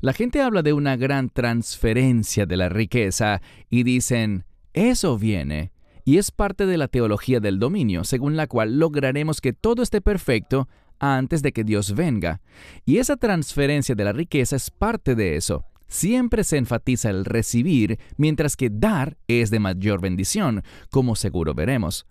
la 0.00 0.12
gente 0.12 0.40
habla 0.40 0.62
de 0.62 0.72
una 0.72 0.96
gran 0.96 1.28
transferencia 1.28 2.46
de 2.46 2.56
la 2.56 2.68
riqueza 2.68 3.42
y 3.68 3.82
dicen, 3.82 4.44
eso 4.72 5.18
viene, 5.18 5.72
y 6.04 6.18
es 6.18 6.30
parte 6.30 6.66
de 6.66 6.78
la 6.78 6.88
teología 6.88 7.40
del 7.40 7.58
dominio, 7.58 8.04
según 8.04 8.36
la 8.36 8.46
cual 8.46 8.78
lograremos 8.78 9.40
que 9.40 9.52
todo 9.52 9.82
esté 9.82 10.00
perfecto 10.00 10.68
antes 10.98 11.42
de 11.42 11.52
que 11.52 11.64
Dios 11.64 11.94
venga. 11.94 12.40
Y 12.84 12.98
esa 12.98 13.16
transferencia 13.16 13.94
de 13.94 14.04
la 14.04 14.12
riqueza 14.12 14.56
es 14.56 14.70
parte 14.70 15.14
de 15.14 15.36
eso. 15.36 15.64
Siempre 15.88 16.44
se 16.44 16.56
enfatiza 16.56 17.10
el 17.10 17.24
recibir, 17.24 17.98
mientras 18.16 18.56
que 18.56 18.70
dar 18.70 19.16
es 19.26 19.50
de 19.50 19.58
mayor 19.58 20.00
bendición, 20.00 20.62
como 20.90 21.16
seguro 21.16 21.52
veremos. 21.52 22.06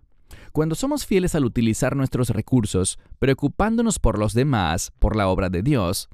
Cuando 0.52 0.76
somos 0.76 1.06
fieles 1.06 1.36
al 1.36 1.46
utilizar 1.46 1.96
nuestros 1.96 2.30
recursos, 2.30 3.00
preocupándonos 3.20 4.00
por 4.00 4.20
los 4.20 4.34
demás, 4.34 4.92
por 5.00 5.16
la 5.16 5.28
obra 5.30 5.50
de 5.50 5.64
Dios, 5.64 6.10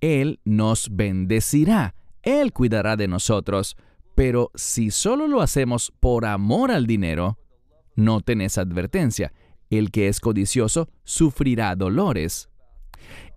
Él 0.00 0.40
nos 0.44 0.88
bendecirá, 0.94 1.94
Él 2.22 2.52
cuidará 2.52 2.96
de 2.96 3.08
nosotros, 3.08 3.76
pero 4.22 4.52
si 4.54 4.92
solo 4.92 5.26
lo 5.26 5.40
hacemos 5.40 5.92
por 5.98 6.26
amor 6.26 6.70
al 6.70 6.86
dinero, 6.86 7.40
no 7.96 8.20
tenés 8.20 8.56
advertencia. 8.56 9.32
El 9.68 9.90
que 9.90 10.06
es 10.06 10.20
codicioso 10.20 10.88
sufrirá 11.02 11.74
dolores. 11.74 12.48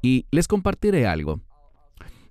Y 0.04 0.27
les 0.30 0.48
compartiré 0.48 1.08
algo. 1.08 1.42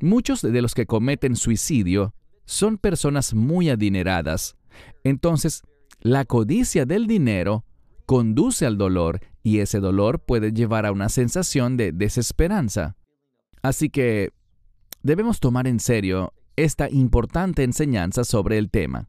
Muchos 0.00 0.40
de 0.40 0.62
los 0.62 0.72
que 0.72 0.86
cometen 0.86 1.34
suicidio 1.34 2.14
son 2.44 2.78
personas 2.78 3.34
muy 3.34 3.70
adineradas. 3.70 4.56
Entonces, 5.02 5.64
la 5.98 6.24
codicia 6.24 6.86
del 6.86 7.08
dinero 7.08 7.64
conduce 8.06 8.66
al 8.66 8.78
dolor 8.78 9.18
y 9.42 9.58
ese 9.58 9.80
dolor 9.80 10.20
puede 10.20 10.52
llevar 10.52 10.86
a 10.86 10.92
una 10.92 11.08
sensación 11.08 11.76
de 11.76 11.90
desesperanza. 11.90 12.94
Así 13.62 13.90
que 13.90 14.30
debemos 15.02 15.40
tomar 15.40 15.66
en 15.66 15.80
serio 15.80 16.32
esta 16.56 16.88
importante 16.90 17.62
enseñanza 17.62 18.24
sobre 18.24 18.58
el 18.58 18.70
tema. 18.70 19.08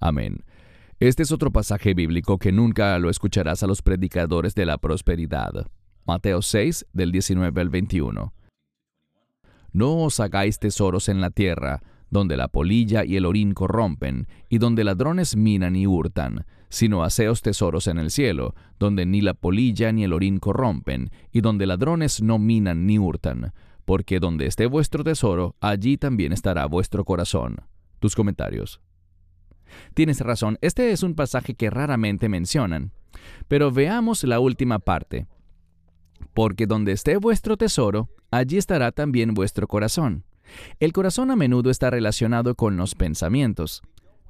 Amén. 0.00 0.44
Este 1.00 1.22
es 1.22 1.32
otro 1.32 1.50
pasaje 1.50 1.92
bíblico 1.94 2.38
que 2.38 2.52
nunca 2.52 2.98
lo 2.98 3.10
escucharás 3.10 3.62
a 3.62 3.66
los 3.66 3.82
predicadores 3.82 4.54
de 4.54 4.66
la 4.66 4.78
prosperidad. 4.78 5.66
Mateo 6.06 6.42
6, 6.42 6.86
del 6.92 7.12
19 7.12 7.60
al 7.60 7.68
21. 7.68 8.32
No 9.72 9.96
os 10.04 10.20
hagáis 10.20 10.58
tesoros 10.58 11.08
en 11.08 11.20
la 11.20 11.30
tierra, 11.30 11.82
donde 12.10 12.36
la 12.36 12.48
polilla 12.48 13.04
y 13.04 13.16
el 13.16 13.26
orín 13.26 13.54
corrompen, 13.54 14.28
y 14.48 14.58
donde 14.58 14.84
ladrones 14.84 15.36
minan 15.36 15.74
y 15.74 15.86
hurtan, 15.86 16.46
sino 16.68 17.02
haceos 17.02 17.42
tesoros 17.42 17.88
en 17.88 17.98
el 17.98 18.10
cielo, 18.10 18.54
donde 18.78 19.04
ni 19.04 19.20
la 19.20 19.34
polilla 19.34 19.90
ni 19.90 20.04
el 20.04 20.12
orín 20.12 20.38
corrompen, 20.38 21.10
y 21.32 21.40
donde 21.40 21.66
ladrones 21.66 22.22
no 22.22 22.38
minan 22.38 22.86
ni 22.86 22.98
hurtan, 22.98 23.52
porque 23.84 24.20
donde 24.20 24.46
esté 24.46 24.66
vuestro 24.66 25.04
tesoro, 25.04 25.56
allí 25.60 25.96
también 25.96 26.32
estará 26.32 26.66
vuestro 26.66 27.04
corazón. 27.04 27.56
Tus 28.00 28.14
comentarios. 28.14 28.80
Tienes 29.94 30.20
razón, 30.20 30.58
este 30.60 30.92
es 30.92 31.02
un 31.02 31.14
pasaje 31.14 31.54
que 31.54 31.70
raramente 31.70 32.28
mencionan. 32.28 32.92
Pero 33.48 33.70
veamos 33.70 34.24
la 34.24 34.40
última 34.40 34.78
parte. 34.78 35.26
Porque 36.32 36.66
donde 36.66 36.92
esté 36.92 37.16
vuestro 37.16 37.56
tesoro, 37.56 38.08
allí 38.30 38.56
estará 38.56 38.92
también 38.92 39.34
vuestro 39.34 39.68
corazón. 39.68 40.24
El 40.80 40.92
corazón 40.92 41.30
a 41.30 41.36
menudo 41.36 41.70
está 41.70 41.90
relacionado 41.90 42.54
con 42.54 42.76
los 42.76 42.94
pensamientos. 42.94 43.82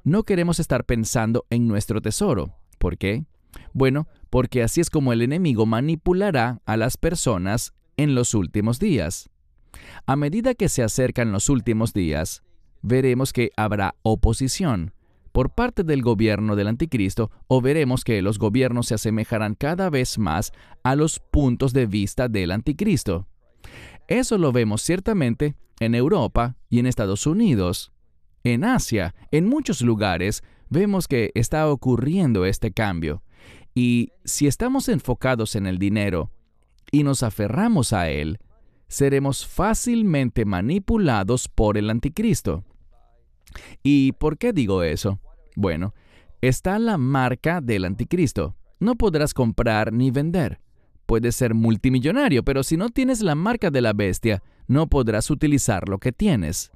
No 0.03 0.23
queremos 0.23 0.59
estar 0.59 0.85
pensando 0.85 1.45
en 1.49 1.67
nuestro 1.67 2.01
tesoro. 2.01 2.55
¿Por 2.77 2.97
qué? 2.97 3.25
Bueno, 3.73 4.07
porque 4.29 4.63
así 4.63 4.81
es 4.81 4.89
como 4.89 5.13
el 5.13 5.21
enemigo 5.21 5.65
manipulará 5.65 6.61
a 6.65 6.77
las 6.77 6.97
personas 6.97 7.73
en 7.97 8.15
los 8.15 8.33
últimos 8.33 8.79
días. 8.79 9.29
A 10.05 10.15
medida 10.15 10.53
que 10.53 10.69
se 10.69 10.83
acercan 10.83 11.31
los 11.31 11.49
últimos 11.49 11.93
días, 11.93 12.43
veremos 12.81 13.33
que 13.33 13.51
habrá 13.57 13.95
oposición 14.03 14.93
por 15.31 15.49
parte 15.49 15.83
del 15.83 16.01
gobierno 16.01 16.55
del 16.55 16.69
anticristo 16.69 17.29
o 17.47 17.59
veremos 17.59 18.05
que 18.05 18.21
los 18.21 18.39
gobiernos 18.39 18.87
se 18.87 18.95
asemejarán 18.95 19.55
cada 19.55 19.89
vez 19.89 20.17
más 20.17 20.53
a 20.81 20.95
los 20.95 21.19
puntos 21.19 21.73
de 21.73 21.87
vista 21.87 22.29
del 22.29 22.51
anticristo. 22.51 23.27
Eso 24.07 24.37
lo 24.37 24.53
vemos 24.53 24.81
ciertamente 24.81 25.55
en 25.81 25.93
Europa 25.93 26.55
y 26.69 26.79
en 26.79 26.85
Estados 26.85 27.27
Unidos. 27.27 27.91
En 28.45 28.63
Asia, 28.63 29.13
en 29.31 29.45
muchos 29.45 29.81
lugares, 29.81 30.41
vemos 30.69 31.07
que 31.07 31.31
está 31.35 31.67
ocurriendo 31.69 32.45
este 32.45 32.71
cambio. 32.71 33.21
Y 33.73 34.11
si 34.23 34.47
estamos 34.47 34.87
enfocados 34.87 35.55
en 35.55 35.67
el 35.67 35.79
dinero 35.79 36.31
y 36.91 37.03
nos 37.03 37.23
aferramos 37.23 37.91
a 37.91 38.09
él, 38.09 38.39
seremos 38.87 39.45
fácilmente 39.45 40.45
manipulados 40.45 41.47
por 41.47 41.77
el 41.77 41.89
anticristo. 41.89 42.63
¿Y 43.83 44.13
por 44.13 44.37
qué 44.37 44.53
digo 44.53 44.83
eso? 44.83 45.19
Bueno, 45.55 45.93
está 46.41 46.79
la 46.79 46.97
marca 46.97 47.61
del 47.61 47.85
anticristo. 47.85 48.55
No 48.79 48.95
podrás 48.95 49.33
comprar 49.33 49.93
ni 49.93 50.11
vender. 50.11 50.59
Puedes 51.05 51.35
ser 51.35 51.53
multimillonario, 51.53 52.43
pero 52.43 52.63
si 52.63 52.77
no 52.77 52.89
tienes 52.89 53.21
la 53.21 53.35
marca 53.35 53.69
de 53.69 53.81
la 53.81 53.93
bestia, 53.93 54.41
no 54.67 54.87
podrás 54.87 55.29
utilizar 55.29 55.87
lo 55.87 55.99
que 55.99 56.11
tienes. 56.11 56.71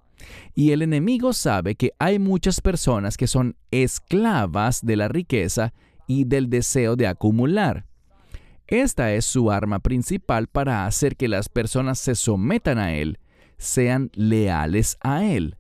Y 0.54 0.72
el 0.72 0.82
enemigo 0.82 1.34
sabe 1.34 1.76
que 1.76 1.92
hay 1.98 2.20
muchas 2.20 2.62
personas 2.62 3.18
que 3.18 3.28
son 3.28 3.56
esclavas 3.72 4.86
de 4.86 4.96
la 4.98 5.08
riqueza 5.08 5.74
y 6.08 6.26
del 6.26 6.50
deseo 6.50 6.96
de 6.96 7.08
acumular. 7.08 7.89
Esta 8.70 9.14
es 9.16 9.26
su 9.26 9.50
arma 9.50 9.80
principal 9.80 10.46
para 10.46 10.86
hacer 10.86 11.16
que 11.16 11.28
las 11.28 11.50
personas 11.50 11.98
se 11.98 12.14
sometan 12.14 12.78
a 12.78 12.94
Él, 12.94 13.18
sean 13.58 14.12
leales 14.14 14.96
a 15.02 15.26
Él. 15.26 15.56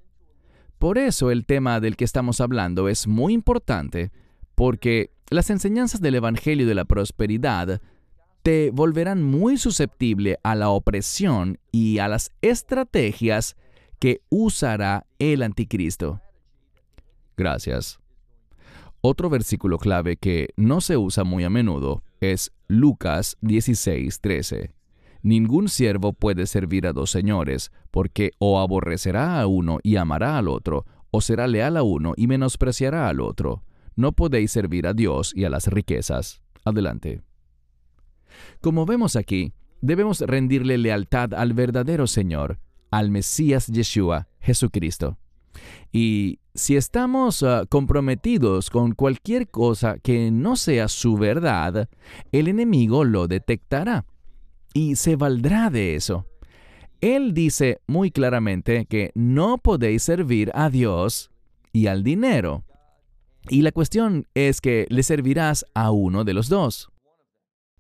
Por 0.77 0.99
eso 0.99 1.31
el 1.31 1.47
tema 1.47 1.79
del 1.79 1.97
que 1.97 2.05
estamos 2.05 2.39
hablando 2.39 2.87
es 2.87 3.07
muy 3.07 3.33
importante, 3.33 4.11
porque 4.53 5.09
las 5.31 5.49
enseñanzas 5.49 6.01
del 6.01 6.15
Evangelio 6.15 6.67
de 6.67 6.75
la 6.75 6.85
Prosperidad 6.85 7.81
te 8.43 8.69
volverán 8.69 9.23
muy 9.23 9.57
susceptible 9.57 10.37
a 10.43 10.53
la 10.53 10.69
opresión 10.69 11.57
y 11.71 11.97
a 11.97 12.07
las 12.07 12.29
estrategias 12.43 13.55
que 13.97 14.21
usará 14.29 15.07
el 15.17 15.41
anticristo. 15.41 16.21
Gracias. 17.35 17.99
Otro 19.01 19.31
versículo 19.31 19.79
clave 19.79 20.15
que 20.15 20.49
no 20.57 20.79
se 20.79 20.95
usa 20.95 21.23
muy 21.23 21.43
a 21.43 21.49
menudo 21.49 22.03
es 22.21 22.51
Lucas 22.67 23.37
16:13. 23.41 24.73
Ningún 25.21 25.67
siervo 25.67 26.13
puede 26.13 26.47
servir 26.47 26.87
a 26.87 26.93
dos 26.93 27.11
señores, 27.11 27.71
porque 27.91 28.31
o 28.39 28.59
aborrecerá 28.59 29.41
a 29.41 29.47
uno 29.47 29.79
y 29.83 29.97
amará 29.97 30.37
al 30.37 30.47
otro, 30.47 30.85
o 31.11 31.21
será 31.21 31.47
leal 31.47 31.75
a 31.77 31.83
uno 31.83 32.13
y 32.15 32.27
menospreciará 32.27 33.09
al 33.09 33.19
otro. 33.19 33.63
No 33.95 34.13
podéis 34.13 34.51
servir 34.51 34.87
a 34.87 34.93
Dios 34.93 35.33
y 35.35 35.43
a 35.43 35.49
las 35.49 35.67
riquezas. 35.67 36.41
Adelante. 36.63 37.21
Como 38.61 38.85
vemos 38.85 39.15
aquí, 39.15 39.53
debemos 39.81 40.21
rendirle 40.21 40.77
lealtad 40.77 41.33
al 41.33 41.53
verdadero 41.53 42.07
Señor, 42.07 42.59
al 42.91 43.09
Mesías 43.09 43.67
Yeshua, 43.67 44.27
Jesucristo. 44.39 45.17
Y 45.91 46.39
si 46.53 46.75
estamos 46.75 47.43
ah, 47.43 47.65
comprometidos 47.69 48.69
con 48.69 48.93
cualquier 48.93 49.49
cosa 49.49 49.97
que 49.97 50.31
no 50.31 50.55
sea 50.55 50.87
su 50.87 51.17
verdad, 51.17 51.89
el 52.31 52.47
enemigo 52.47 53.03
lo 53.03 53.27
detectará 53.27 54.05
y 54.73 54.95
se 54.95 55.15
valdrá 55.15 55.69
de 55.69 55.95
eso. 55.95 56.25
Él 57.01 57.33
dice 57.33 57.79
muy 57.87 58.11
claramente 58.11 58.85
que 58.85 59.11
no 59.15 59.57
podéis 59.57 60.03
servir 60.03 60.51
a 60.53 60.69
Dios 60.69 61.31
y 61.71 61.87
al 61.87 62.03
dinero. 62.03 62.65
Y 63.49 63.61
la 63.61 63.71
cuestión 63.71 64.27
es 64.33 64.59
que 64.59 64.85
le 64.89 65.01
servirás 65.03 65.65
a 65.73 65.91
uno 65.91 66.23
de 66.23 66.33
los 66.33 66.49
dos. 66.49 66.89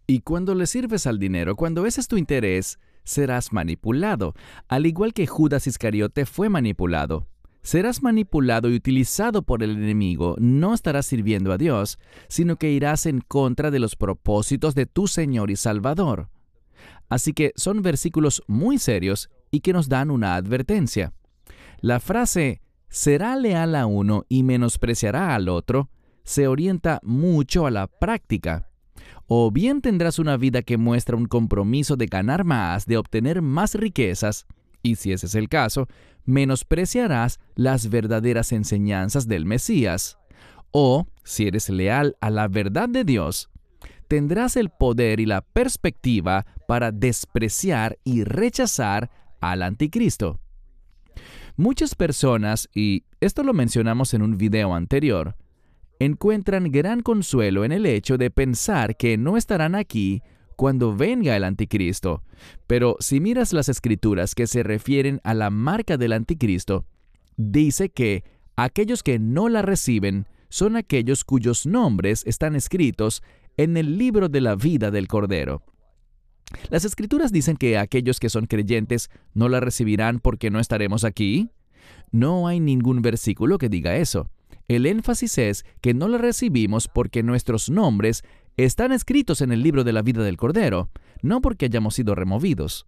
Y 0.07 0.21
cuando 0.21 0.55
le 0.55 0.65
sirves 0.65 1.05
al 1.05 1.19
dinero, 1.19 1.55
cuando 1.55 1.85
ese 1.85 2.01
es 2.01 2.07
tu 2.07 2.17
interés, 2.17 2.79
serás 3.03 3.51
manipulado, 3.53 4.33
al 4.67 4.85
igual 4.85 5.13
que 5.13 5.27
Judas 5.27 5.67
Iscariote 5.67 6.25
fue 6.25 6.49
manipulado. 6.49 7.27
Serás 7.61 8.01
manipulado 8.01 8.69
y 8.69 8.75
utilizado 8.75 9.41
por 9.43 9.63
el 9.63 9.71
enemigo, 9.71 10.35
no 10.39 10.73
estarás 10.73 11.05
sirviendo 11.05 11.51
a 11.51 11.57
Dios, 11.57 11.99
sino 12.27 12.55
que 12.55 12.71
irás 12.71 13.05
en 13.05 13.21
contra 13.21 13.69
de 13.69 13.79
los 13.79 13.95
propósitos 13.95 14.75
de 14.75 14.85
tu 14.85 15.07
Señor 15.07 15.51
y 15.51 15.55
Salvador. 15.55 16.29
Así 17.09 17.33
que 17.33 17.51
son 17.55 17.81
versículos 17.81 18.43
muy 18.47 18.79
serios 18.79 19.29
y 19.51 19.59
que 19.59 19.73
nos 19.73 19.89
dan 19.89 20.11
una 20.11 20.35
advertencia. 20.35 21.13
La 21.81 21.99
frase 21.99 22.61
será 22.87 23.35
leal 23.35 23.75
a 23.75 23.85
uno 23.85 24.25
y 24.29 24.43
menospreciará 24.43 25.35
al 25.35 25.49
otro 25.49 25.89
se 26.29 26.47
orienta 26.47 26.99
mucho 27.01 27.65
a 27.65 27.71
la 27.71 27.87
práctica. 27.87 28.69
O 29.25 29.49
bien 29.49 29.81
tendrás 29.81 30.19
una 30.19 30.37
vida 30.37 30.61
que 30.61 30.77
muestra 30.77 31.17
un 31.17 31.25
compromiso 31.25 31.95
de 31.95 32.05
ganar 32.05 32.43
más, 32.43 32.85
de 32.85 32.97
obtener 32.97 33.41
más 33.41 33.73
riquezas, 33.73 34.45
y 34.81 34.95
si 34.95 35.11
ese 35.11 35.25
es 35.25 35.35
el 35.35 35.49
caso, 35.49 35.87
menospreciarás 36.25 37.39
las 37.55 37.89
verdaderas 37.89 38.51
enseñanzas 38.51 39.27
del 39.27 39.45
Mesías. 39.45 40.17
O, 40.71 41.07
si 41.23 41.47
eres 41.47 41.69
leal 41.69 42.15
a 42.21 42.29
la 42.29 42.47
verdad 42.47 42.87
de 42.87 43.03
Dios, 43.03 43.49
tendrás 44.07 44.55
el 44.55 44.69
poder 44.69 45.19
y 45.19 45.25
la 45.25 45.41
perspectiva 45.41 46.45
para 46.67 46.91
despreciar 46.91 47.97
y 48.03 48.23
rechazar 48.23 49.09
al 49.39 49.63
anticristo. 49.63 50.39
Muchas 51.55 51.95
personas, 51.95 52.69
y 52.73 53.03
esto 53.19 53.43
lo 53.43 53.53
mencionamos 53.53 54.13
en 54.13 54.21
un 54.21 54.37
video 54.37 54.73
anterior, 54.73 55.35
encuentran 55.99 56.71
gran 56.71 57.01
consuelo 57.01 57.65
en 57.65 57.71
el 57.71 57.85
hecho 57.85 58.17
de 58.17 58.31
pensar 58.31 58.95
que 58.95 59.17
no 59.17 59.35
estarán 59.35 59.75
aquí 59.75 60.23
cuando 60.59 60.93
venga 60.93 61.37
el 61.37 61.45
anticristo. 61.45 62.21
Pero 62.67 62.97
si 62.99 63.21
miras 63.21 63.53
las 63.53 63.69
escrituras 63.69 64.35
que 64.35 64.45
se 64.45 64.61
refieren 64.61 65.21
a 65.23 65.33
la 65.33 65.49
marca 65.51 65.95
del 65.95 66.11
anticristo, 66.11 66.85
dice 67.37 67.87
que 67.87 68.25
aquellos 68.57 69.01
que 69.01 69.19
no 69.19 69.47
la 69.47 69.61
reciben 69.61 70.27
son 70.49 70.75
aquellos 70.75 71.23
cuyos 71.23 71.65
nombres 71.65 72.23
están 72.27 72.57
escritos 72.57 73.23
en 73.55 73.77
el 73.77 73.97
libro 73.97 74.27
de 74.27 74.41
la 74.41 74.57
vida 74.57 74.91
del 74.91 75.07
Cordero. 75.07 75.63
Las 76.69 76.83
escrituras 76.83 77.31
dicen 77.31 77.55
que 77.55 77.77
aquellos 77.77 78.19
que 78.19 78.27
son 78.27 78.45
creyentes 78.45 79.09
no 79.33 79.47
la 79.47 79.61
recibirán 79.61 80.19
porque 80.19 80.51
no 80.51 80.59
estaremos 80.59 81.05
aquí. 81.05 81.51
No 82.11 82.49
hay 82.49 82.59
ningún 82.59 83.01
versículo 83.01 83.59
que 83.59 83.69
diga 83.69 83.95
eso. 83.95 84.29
El 84.67 84.85
énfasis 84.85 85.37
es 85.37 85.65
que 85.79 85.93
no 85.93 86.09
la 86.09 86.17
recibimos 86.17 86.89
porque 86.89 87.23
nuestros 87.23 87.69
nombres 87.69 88.23
están 88.65 88.91
escritos 88.91 89.41
en 89.41 89.51
el 89.51 89.61
libro 89.61 89.83
de 89.83 89.93
la 89.93 90.01
vida 90.01 90.23
del 90.23 90.37
Cordero, 90.37 90.89
no 91.21 91.41
porque 91.41 91.65
hayamos 91.65 91.95
sido 91.95 92.15
removidos. 92.15 92.87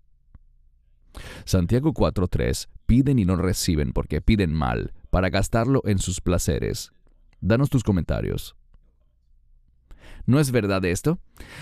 Santiago 1.45 1.93
4.3 1.93 2.67
Piden 2.85 3.19
y 3.19 3.25
no 3.25 3.35
reciben 3.35 3.93
porque 3.93 4.21
piden 4.21 4.53
mal, 4.53 4.93
para 5.09 5.29
gastarlo 5.29 5.81
en 5.85 5.99
sus 5.99 6.21
placeres. 6.21 6.91
Danos 7.39 7.69
tus 7.69 7.83
comentarios. 7.83 8.55
¿No 10.25 10.39
es 10.39 10.51
verdad 10.51 10.83
esto? 10.85 11.19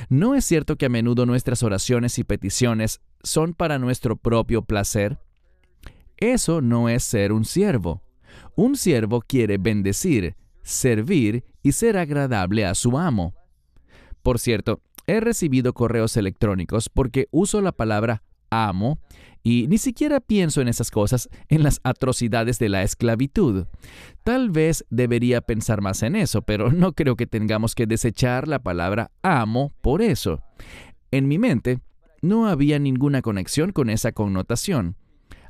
¿No 0.09 0.35
es 0.35 0.43
cierto 0.43 0.75
que 0.75 0.87
a 0.87 0.89
menudo 0.89 1.25
nuestras 1.25 1.63
oraciones 1.63 2.19
y 2.19 2.23
peticiones 2.23 3.01
son 3.23 3.53
para 3.53 3.79
nuestro 3.79 4.15
propio 4.17 4.63
placer? 4.63 5.19
Eso 6.17 6.61
no 6.61 6.89
es 6.89 7.03
ser 7.03 7.31
un 7.31 7.45
siervo. 7.45 8.03
Un 8.55 8.75
siervo 8.75 9.21
quiere 9.21 9.57
bendecir, 9.57 10.35
servir 10.61 11.45
y 11.63 11.71
ser 11.71 11.97
agradable 11.97 12.65
a 12.65 12.75
su 12.75 12.97
amo. 12.97 13.33
Por 14.21 14.39
cierto, 14.39 14.81
he 15.07 15.19
recibido 15.19 15.73
correos 15.73 16.17
electrónicos 16.17 16.89
porque 16.89 17.27
uso 17.31 17.61
la 17.61 17.71
palabra 17.71 18.23
amo 18.49 18.99
y 19.41 19.67
ni 19.67 19.77
siquiera 19.77 20.19
pienso 20.19 20.61
en 20.61 20.67
esas 20.67 20.91
cosas, 20.91 21.29
en 21.47 21.63
las 21.63 21.79
atrocidades 21.83 22.59
de 22.59 22.69
la 22.69 22.83
esclavitud. 22.83 23.65
Tal 24.23 24.49
vez 24.49 24.85
debería 24.89 25.41
pensar 25.41 25.81
más 25.81 26.03
en 26.03 26.15
eso, 26.15 26.41
pero 26.41 26.71
no 26.73 26.93
creo 26.93 27.15
que 27.15 27.27
tengamos 27.27 27.75
que 27.75 27.87
desechar 27.87 28.47
la 28.47 28.59
palabra 28.59 29.11
amo 29.21 29.73
por 29.81 30.01
eso. 30.01 30.41
En 31.11 31.27
mi 31.27 31.39
mente 31.39 31.79
no 32.21 32.47
había 32.47 32.79
ninguna 32.79 33.21
conexión 33.21 33.71
con 33.71 33.89
esa 33.89 34.11
connotación. 34.11 34.95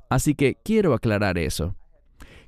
Así 0.10 0.36
que 0.36 0.58
quiero 0.64 0.94
aclarar 0.94 1.38
eso. 1.38 1.76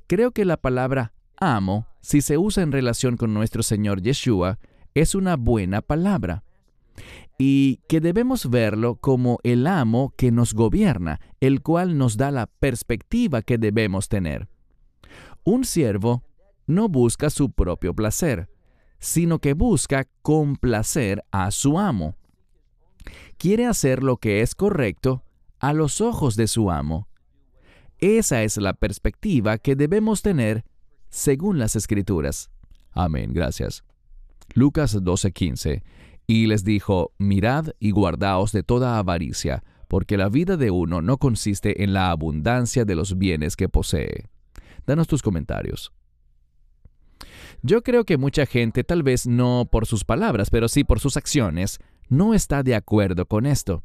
Creo 0.06 0.32
que 0.32 0.44
la 0.44 0.56
palabra 0.56 1.12
amo, 1.38 1.86
si 2.00 2.20
se 2.20 2.38
usa 2.38 2.62
en 2.62 2.72
relación 2.72 3.16
con 3.16 3.34
nuestro 3.34 3.62
Señor 3.62 4.00
Yeshua, 4.00 4.58
es 4.94 5.14
una 5.14 5.36
buena 5.36 5.82
palabra 5.82 6.44
y 7.38 7.80
que 7.88 8.00
debemos 8.00 8.50
verlo 8.50 8.96
como 8.96 9.38
el 9.42 9.66
amo 9.66 10.14
que 10.16 10.30
nos 10.30 10.54
gobierna, 10.54 11.20
el 11.40 11.62
cual 11.62 11.98
nos 11.98 12.16
da 12.16 12.30
la 12.30 12.46
perspectiva 12.46 13.42
que 13.42 13.58
debemos 13.58 14.08
tener. 14.08 14.48
Un 15.44 15.64
siervo 15.64 16.22
no 16.66 16.88
busca 16.88 17.30
su 17.30 17.50
propio 17.50 17.94
placer, 17.94 18.48
sino 18.98 19.40
que 19.40 19.54
busca 19.54 20.06
complacer 20.22 21.24
a 21.32 21.50
su 21.50 21.78
amo. 21.78 22.16
Quiere 23.38 23.66
hacer 23.66 24.02
lo 24.04 24.18
que 24.18 24.42
es 24.42 24.54
correcto 24.54 25.24
a 25.58 25.72
los 25.72 26.00
ojos 26.00 26.36
de 26.36 26.46
su 26.46 26.70
amo. 26.70 27.08
Esa 27.98 28.42
es 28.42 28.56
la 28.56 28.74
perspectiva 28.74 29.58
que 29.58 29.74
debemos 29.74 30.22
tener 30.22 30.64
según 31.08 31.58
las 31.58 31.74
escrituras. 31.76 32.50
Amén, 32.92 33.32
gracias. 33.32 33.84
Lucas 34.54 34.94
12:15 34.96 35.82
y 36.26 36.46
les 36.46 36.64
dijo, 36.64 37.12
Mirad 37.18 37.68
y 37.78 37.90
guardaos 37.90 38.52
de 38.52 38.62
toda 38.62 38.98
avaricia, 38.98 39.64
porque 39.88 40.16
la 40.16 40.28
vida 40.28 40.56
de 40.56 40.70
uno 40.70 41.02
no 41.02 41.18
consiste 41.18 41.82
en 41.84 41.92
la 41.92 42.10
abundancia 42.10 42.84
de 42.84 42.94
los 42.94 43.18
bienes 43.18 43.56
que 43.56 43.68
posee. 43.68 44.28
Danos 44.86 45.06
tus 45.08 45.22
comentarios. 45.22 45.92
Yo 47.62 47.82
creo 47.82 48.04
que 48.04 48.16
mucha 48.16 48.46
gente, 48.46 48.82
tal 48.82 49.02
vez 49.02 49.26
no 49.26 49.68
por 49.70 49.86
sus 49.86 50.04
palabras, 50.04 50.50
pero 50.50 50.68
sí 50.68 50.84
por 50.84 51.00
sus 51.00 51.16
acciones, 51.16 51.78
no 52.08 52.34
está 52.34 52.62
de 52.62 52.74
acuerdo 52.74 53.26
con 53.26 53.46
esto. 53.46 53.84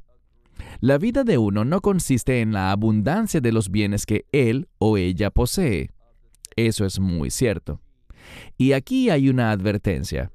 La 0.79 0.97
vida 0.97 1.23
de 1.23 1.37
uno 1.37 1.65
no 1.65 1.81
consiste 1.81 2.41
en 2.41 2.51
la 2.51 2.71
abundancia 2.71 3.41
de 3.41 3.51
los 3.51 3.69
bienes 3.69 4.05
que 4.05 4.25
él 4.31 4.69
o 4.79 4.97
ella 4.97 5.29
posee. 5.29 5.91
Eso 6.55 6.85
es 6.85 6.99
muy 6.99 7.29
cierto. 7.29 7.81
Y 8.57 8.71
aquí 8.71 9.09
hay 9.09 9.29
una 9.29 9.51
advertencia. 9.51 10.31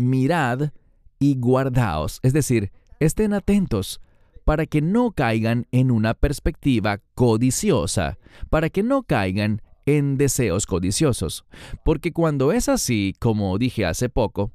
Mirad 0.00 0.70
y 1.18 1.36
guardaos, 1.38 2.18
es 2.22 2.32
decir, 2.32 2.72
estén 2.98 3.34
atentos 3.34 4.00
para 4.44 4.66
que 4.66 4.80
no 4.80 5.12
caigan 5.12 5.66
en 5.70 5.90
una 5.90 6.14
perspectiva 6.14 7.00
codiciosa, 7.14 8.18
para 8.48 8.70
que 8.70 8.82
no 8.82 9.02
caigan 9.02 9.62
en 9.86 10.16
deseos 10.16 10.66
codiciosos. 10.66 11.44
Porque 11.84 12.12
cuando 12.12 12.52
es 12.52 12.68
así, 12.68 13.14
como 13.20 13.56
dije 13.58 13.84
hace 13.84 14.08
poco, 14.08 14.52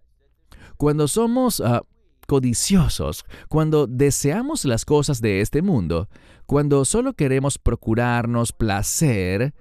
cuando 0.77 1.07
somos 1.07 1.61
ah, 1.61 1.83
codiciosos, 2.27 3.25
cuando 3.47 3.87
deseamos 3.87 4.65
las 4.65 4.85
cosas 4.85 5.21
de 5.21 5.41
este 5.41 5.61
mundo, 5.61 6.09
cuando 6.45 6.85
solo 6.85 7.13
queremos 7.13 7.57
procurarnos 7.57 8.51
placer, 8.51 9.53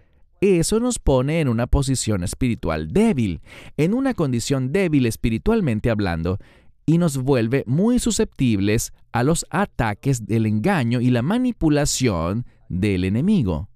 eso 0.44 0.80
nos 0.80 0.98
pone 0.98 1.40
en 1.40 1.48
una 1.48 1.66
posición 1.66 2.22
espiritual 2.24 2.88
débil, 2.88 3.40
en 3.76 3.94
una 3.94 4.14
condición 4.14 4.72
débil 4.72 5.07
espiritualmente 5.07 5.90
hablando, 5.90 6.38
y 6.87 6.98
nos 6.98 7.16
vuelve 7.16 7.64
muy 7.66 7.98
susceptibles 7.98 8.92
a 9.12 9.22
los 9.22 9.46
ataques 9.50 10.26
del 10.26 10.46
engaño 10.46 11.00
y 11.00 11.11
la 11.11 11.22
manipulación 11.22 12.46
del 12.68 13.04
enemigo. 13.04 13.68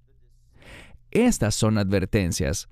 Estas 1.11 1.55
son 1.55 1.79
advertencias. 1.79 2.69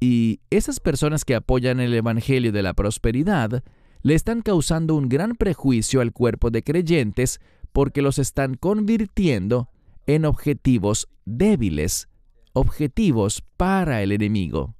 Y 0.00 0.40
esas 0.50 0.80
personas 0.80 1.24
que 1.24 1.34
apoyan 1.34 1.78
el 1.78 1.94
Evangelio 1.94 2.52
de 2.52 2.62
la 2.62 2.74
Prosperidad 2.74 3.62
le 4.02 4.14
están 4.14 4.40
causando 4.40 4.94
un 4.94 5.08
gran 5.08 5.36
prejuicio 5.36 6.00
al 6.00 6.12
cuerpo 6.12 6.50
de 6.50 6.62
creyentes 6.62 7.38
porque 7.72 8.02
los 8.02 8.18
están 8.18 8.54
convirtiendo 8.54 9.68
en 10.06 10.24
objetivos 10.24 11.08
débiles, 11.26 12.08
objetivos 12.52 13.42
para 13.56 14.02
el 14.02 14.12
enemigo. 14.12 14.74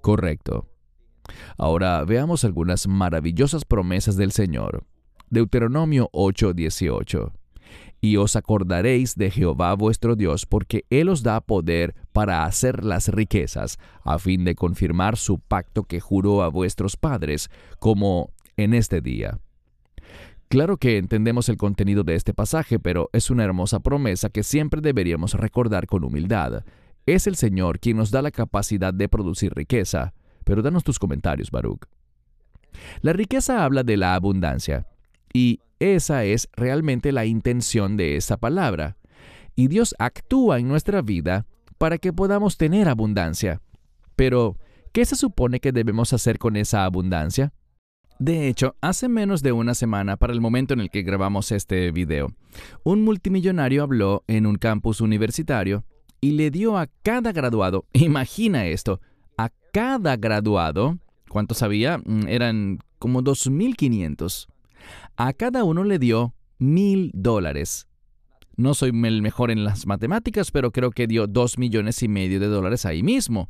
Correcto. 0.00 0.68
Ahora 1.56 2.04
veamos 2.04 2.44
algunas 2.44 2.86
maravillosas 2.88 3.64
promesas 3.64 4.16
del 4.16 4.32
Señor. 4.32 4.84
Deuteronomio 5.28 6.10
8:18. 6.12 7.32
Y 8.00 8.16
os 8.16 8.34
acordaréis 8.34 9.14
de 9.14 9.30
Jehová 9.30 9.74
vuestro 9.74 10.16
Dios, 10.16 10.46
porque 10.46 10.86
Él 10.88 11.10
os 11.10 11.22
da 11.22 11.40
poder 11.42 11.94
para 12.12 12.44
hacer 12.44 12.82
las 12.82 13.08
riquezas, 13.08 13.78
a 14.02 14.18
fin 14.18 14.44
de 14.44 14.54
confirmar 14.54 15.18
su 15.18 15.38
pacto 15.38 15.84
que 15.84 16.00
juró 16.00 16.42
a 16.42 16.48
vuestros 16.48 16.96
padres, 16.96 17.50
como 17.78 18.32
en 18.56 18.72
este 18.72 19.02
día. 19.02 19.38
Claro 20.50 20.78
que 20.78 20.98
entendemos 20.98 21.48
el 21.48 21.56
contenido 21.56 22.02
de 22.02 22.16
este 22.16 22.34
pasaje, 22.34 22.80
pero 22.80 23.08
es 23.12 23.30
una 23.30 23.44
hermosa 23.44 23.78
promesa 23.78 24.30
que 24.30 24.42
siempre 24.42 24.80
deberíamos 24.80 25.34
recordar 25.34 25.86
con 25.86 26.02
humildad. 26.02 26.64
Es 27.06 27.28
el 27.28 27.36
Señor 27.36 27.78
quien 27.78 27.96
nos 27.96 28.10
da 28.10 28.20
la 28.20 28.32
capacidad 28.32 28.92
de 28.92 29.08
producir 29.08 29.54
riqueza, 29.54 30.12
pero 30.42 30.60
danos 30.60 30.82
tus 30.82 30.98
comentarios, 30.98 31.52
Baruch. 31.52 31.84
La 33.00 33.12
riqueza 33.12 33.64
habla 33.64 33.84
de 33.84 33.96
la 33.96 34.16
abundancia, 34.16 34.88
y 35.32 35.60
esa 35.78 36.24
es 36.24 36.48
realmente 36.54 37.12
la 37.12 37.26
intención 37.26 37.96
de 37.96 38.16
esa 38.16 38.36
palabra. 38.36 38.96
Y 39.54 39.68
Dios 39.68 39.94
actúa 40.00 40.58
en 40.58 40.66
nuestra 40.66 41.00
vida 41.00 41.46
para 41.78 41.96
que 41.96 42.12
podamos 42.12 42.56
tener 42.56 42.88
abundancia. 42.88 43.62
Pero, 44.16 44.56
¿qué 44.90 45.04
se 45.04 45.14
supone 45.14 45.60
que 45.60 45.70
debemos 45.70 46.12
hacer 46.12 46.40
con 46.40 46.56
esa 46.56 46.84
abundancia? 46.84 47.52
De 48.20 48.48
hecho, 48.48 48.76
hace 48.82 49.08
menos 49.08 49.42
de 49.42 49.52
una 49.52 49.72
semana, 49.74 50.18
para 50.18 50.34
el 50.34 50.42
momento 50.42 50.74
en 50.74 50.80
el 50.80 50.90
que 50.90 51.00
grabamos 51.00 51.52
este 51.52 51.90
video, 51.90 52.28
un 52.84 53.02
multimillonario 53.02 53.82
habló 53.82 54.24
en 54.26 54.44
un 54.44 54.56
campus 54.56 55.00
universitario 55.00 55.84
y 56.20 56.32
le 56.32 56.50
dio 56.50 56.76
a 56.76 56.86
cada 57.02 57.32
graduado, 57.32 57.86
imagina 57.94 58.66
esto, 58.66 59.00
a 59.38 59.48
cada 59.72 60.18
graduado, 60.18 60.98
¿cuántos 61.30 61.62
había? 61.62 61.96
Mm, 61.96 62.28
eran 62.28 62.80
como 62.98 63.22
2.500. 63.22 64.48
A 65.16 65.32
cada 65.32 65.64
uno 65.64 65.82
le 65.82 65.98
dio 65.98 66.34
mil 66.58 67.12
dólares. 67.14 67.88
No 68.54 68.74
soy 68.74 68.90
el 68.90 69.22
mejor 69.22 69.50
en 69.50 69.64
las 69.64 69.86
matemáticas, 69.86 70.50
pero 70.50 70.72
creo 70.72 70.90
que 70.90 71.06
dio 71.06 71.26
dos 71.26 71.56
millones 71.56 72.02
y 72.02 72.08
medio 72.08 72.38
de 72.38 72.48
dólares 72.48 72.84
ahí 72.84 73.02
mismo. 73.02 73.48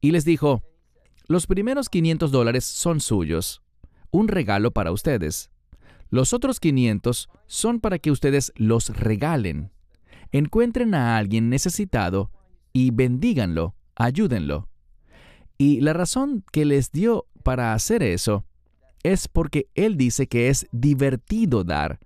Y 0.00 0.10
les 0.10 0.24
dijo, 0.24 0.60
los 1.28 1.46
primeros 1.46 1.88
500 1.88 2.32
dólares 2.32 2.64
son 2.64 2.98
suyos, 2.98 3.62
un 4.12 4.28
regalo 4.28 4.70
para 4.70 4.92
ustedes. 4.92 5.50
Los 6.10 6.32
otros 6.32 6.60
500 6.60 7.28
son 7.46 7.80
para 7.80 7.98
que 7.98 8.12
ustedes 8.12 8.52
los 8.54 8.90
regalen. 8.96 9.72
Encuentren 10.30 10.94
a 10.94 11.16
alguien 11.16 11.48
necesitado 11.48 12.30
y 12.72 12.90
bendíganlo, 12.92 13.74
ayúdenlo. 13.96 14.68
Y 15.58 15.80
la 15.80 15.92
razón 15.92 16.44
que 16.52 16.64
les 16.64 16.92
dio 16.92 17.26
para 17.42 17.74
hacer 17.74 18.02
eso 18.02 18.44
es 19.02 19.26
porque 19.28 19.68
Él 19.74 19.96
dice 19.96 20.26
que 20.26 20.48
es 20.48 20.66
divertido 20.70 21.64
dar. 21.64 21.98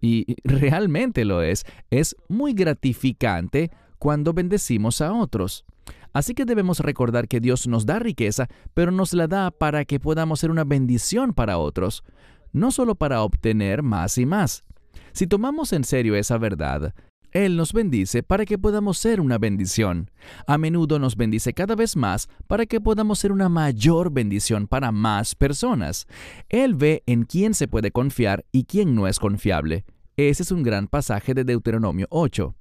Y 0.00 0.36
realmente 0.44 1.24
lo 1.24 1.42
es. 1.42 1.64
Es 1.90 2.16
muy 2.28 2.52
gratificante 2.54 3.70
cuando 3.98 4.32
bendecimos 4.32 5.00
a 5.00 5.12
otros. 5.12 5.64
Así 6.12 6.34
que 6.34 6.44
debemos 6.44 6.80
recordar 6.80 7.28
que 7.28 7.40
Dios 7.40 7.66
nos 7.66 7.86
da 7.86 7.98
riqueza, 7.98 8.48
pero 8.74 8.90
nos 8.90 9.12
la 9.12 9.26
da 9.26 9.50
para 9.50 9.84
que 9.84 10.00
podamos 10.00 10.40
ser 10.40 10.50
una 10.50 10.64
bendición 10.64 11.32
para 11.32 11.58
otros, 11.58 12.04
no 12.52 12.70
solo 12.70 12.94
para 12.94 13.22
obtener 13.22 13.82
más 13.82 14.18
y 14.18 14.26
más. 14.26 14.64
Si 15.12 15.26
tomamos 15.26 15.72
en 15.72 15.84
serio 15.84 16.16
esa 16.16 16.38
verdad, 16.38 16.94
Él 17.30 17.56
nos 17.56 17.72
bendice 17.72 18.22
para 18.22 18.44
que 18.44 18.58
podamos 18.58 18.98
ser 18.98 19.20
una 19.20 19.38
bendición. 19.38 20.10
A 20.46 20.58
menudo 20.58 20.98
nos 20.98 21.16
bendice 21.16 21.52
cada 21.52 21.74
vez 21.74 21.96
más 21.96 22.28
para 22.46 22.66
que 22.66 22.80
podamos 22.80 23.18
ser 23.18 23.32
una 23.32 23.48
mayor 23.48 24.12
bendición 24.12 24.66
para 24.66 24.92
más 24.92 25.34
personas. 25.34 26.06
Él 26.48 26.74
ve 26.74 27.02
en 27.06 27.24
quién 27.24 27.54
se 27.54 27.68
puede 27.68 27.90
confiar 27.90 28.44
y 28.52 28.64
quién 28.64 28.94
no 28.94 29.06
es 29.06 29.18
confiable. 29.18 29.84
Ese 30.16 30.42
es 30.42 30.50
un 30.50 30.62
gran 30.62 30.88
pasaje 30.88 31.34
de 31.34 31.44
Deuteronomio 31.44 32.06
8. 32.10 32.54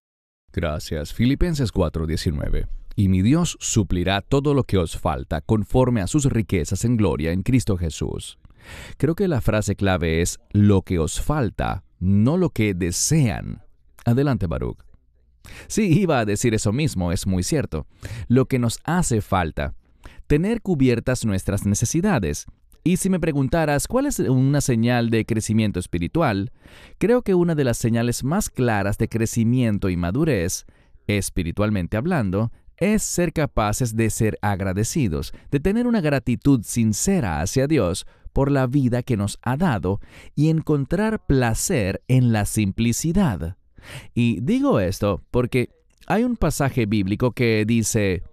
Gracias. 0.54 1.14
Filipenses 1.14 1.72
4:19 1.72 2.68
y 2.98 3.10
mi 3.10 3.22
Dios 3.22 3.58
suplirá 3.62 4.22
todo 4.22 4.56
lo 4.56 4.64
que 4.64 4.80
os 4.80 4.98
falta 4.98 5.40
conforme 5.42 6.02
a 6.02 6.08
sus 6.08 6.26
riquezas 6.26 6.84
en 6.84 6.98
gloria 6.98 7.32
en 7.32 7.44
Cristo 7.44 7.78
Jesús. 7.78 8.40
Creo 8.98 9.14
que 9.14 9.28
la 9.28 9.40
frase 9.40 9.76
clave 9.76 10.22
es 10.22 10.40
lo 10.52 10.82
que 10.82 10.98
os 10.98 11.22
falta, 11.22 11.84
no 12.00 12.38
lo 12.38 12.50
que 12.50 12.74
desean. 12.74 13.62
Adelante, 14.04 14.48
Baruch. 14.48 14.80
Sí, 15.68 16.00
iba 16.00 16.20
a 16.20 16.26
decir 16.26 16.56
eso 16.56 16.74
mismo, 16.74 17.12
es 17.12 17.28
muy 17.28 17.44
cierto. 17.44 17.86
Lo 18.28 18.48
que 18.48 18.58
nos 18.58 18.80
hace 18.84 19.22
falta, 19.22 19.76
tener 20.26 20.64
cubiertas 20.64 21.24
nuestras 21.24 21.68
necesidades. 21.68 22.48
Y 22.84 22.98
si 22.98 23.12
me 23.12 23.20
preguntaras 23.20 23.88
cuál 23.88 24.08
es 24.08 24.18
una 24.18 24.60
señal 24.60 25.12
de 25.12 25.26
crecimiento 25.26 25.80
espiritual, 25.80 26.52
creo 26.98 27.22
que 27.22 27.36
una 27.36 27.54
de 27.54 27.64
las 27.64 27.78
señales 27.78 28.24
más 28.24 28.50
claras 28.50 28.98
de 28.98 29.08
crecimiento 29.08 29.90
y 29.90 29.98
madurez, 29.98 30.66
espiritualmente 31.06 31.96
hablando, 31.96 32.52
es 32.78 33.04
ser 33.04 33.34
capaces 33.34 33.96
de 33.96 34.10
ser 34.10 34.38
agradecidos, 34.42 35.34
de 35.52 35.60
tener 35.60 35.88
una 35.88 36.02
gratitud 36.02 36.62
sincera 36.64 37.42
hacia 37.42 37.68
Dios 37.68 38.06
por 38.34 38.52
la 38.52 38.68
vida 38.68 39.02
que 39.02 39.18
nos 39.18 39.40
ha 39.42 39.58
dado 39.58 40.00
y 40.36 40.50
encontrar 40.50 41.26
placer 41.26 42.04
en 42.08 42.32
la 42.32 42.46
simplicidad. 42.46 43.58
Y 44.14 44.40
digo 44.42 44.80
esto 44.80 45.24
porque 45.32 45.70
hay 46.06 46.24
un 46.24 46.38
pasaje 46.38 46.86
bíblico 46.86 47.32
que 47.32 47.66
dice, 47.66 48.24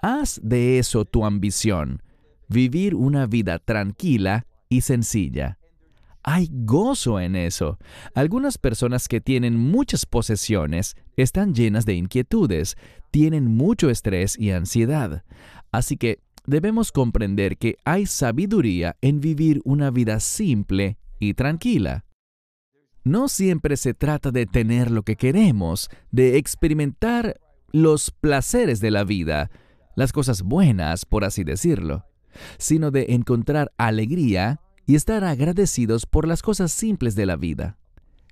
haz 0.00 0.40
de 0.42 0.78
eso 0.78 1.04
tu 1.04 1.24
ambición, 1.24 2.02
vivir 2.48 2.94
una 2.94 3.26
vida 3.26 3.58
tranquila 3.58 4.46
y 4.68 4.80
sencilla. 4.80 5.59
Hay 6.22 6.48
gozo 6.50 7.18
en 7.18 7.34
eso. 7.34 7.78
Algunas 8.14 8.58
personas 8.58 9.08
que 9.08 9.20
tienen 9.20 9.56
muchas 9.56 10.04
posesiones 10.04 10.96
están 11.16 11.54
llenas 11.54 11.86
de 11.86 11.94
inquietudes, 11.94 12.76
tienen 13.10 13.46
mucho 13.46 13.88
estrés 13.90 14.38
y 14.38 14.50
ansiedad. 14.50 15.24
Así 15.72 15.96
que 15.96 16.20
debemos 16.46 16.92
comprender 16.92 17.56
que 17.56 17.76
hay 17.84 18.06
sabiduría 18.06 18.96
en 19.00 19.20
vivir 19.20 19.60
una 19.64 19.90
vida 19.90 20.20
simple 20.20 20.98
y 21.18 21.34
tranquila. 21.34 22.04
No 23.02 23.28
siempre 23.28 23.76
se 23.78 23.94
trata 23.94 24.30
de 24.30 24.44
tener 24.44 24.90
lo 24.90 25.02
que 25.02 25.16
queremos, 25.16 25.88
de 26.10 26.36
experimentar 26.36 27.40
los 27.72 28.10
placeres 28.10 28.80
de 28.80 28.90
la 28.90 29.04
vida, 29.04 29.50
las 29.96 30.12
cosas 30.12 30.42
buenas, 30.42 31.06
por 31.06 31.24
así 31.24 31.44
decirlo, 31.44 32.04
sino 32.58 32.90
de 32.90 33.06
encontrar 33.10 33.72
alegría 33.78 34.60
y 34.90 34.96
estar 34.96 35.22
agradecidos 35.22 36.04
por 36.04 36.26
las 36.26 36.42
cosas 36.42 36.72
simples 36.72 37.14
de 37.14 37.24
la 37.24 37.36
vida. 37.36 37.78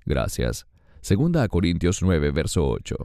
Gracias. 0.05 0.67
Segunda 1.03 1.45
a 1.45 1.49
Corintios 1.49 2.03
9, 2.03 2.33
verso 2.33 2.67
8. 2.69 2.97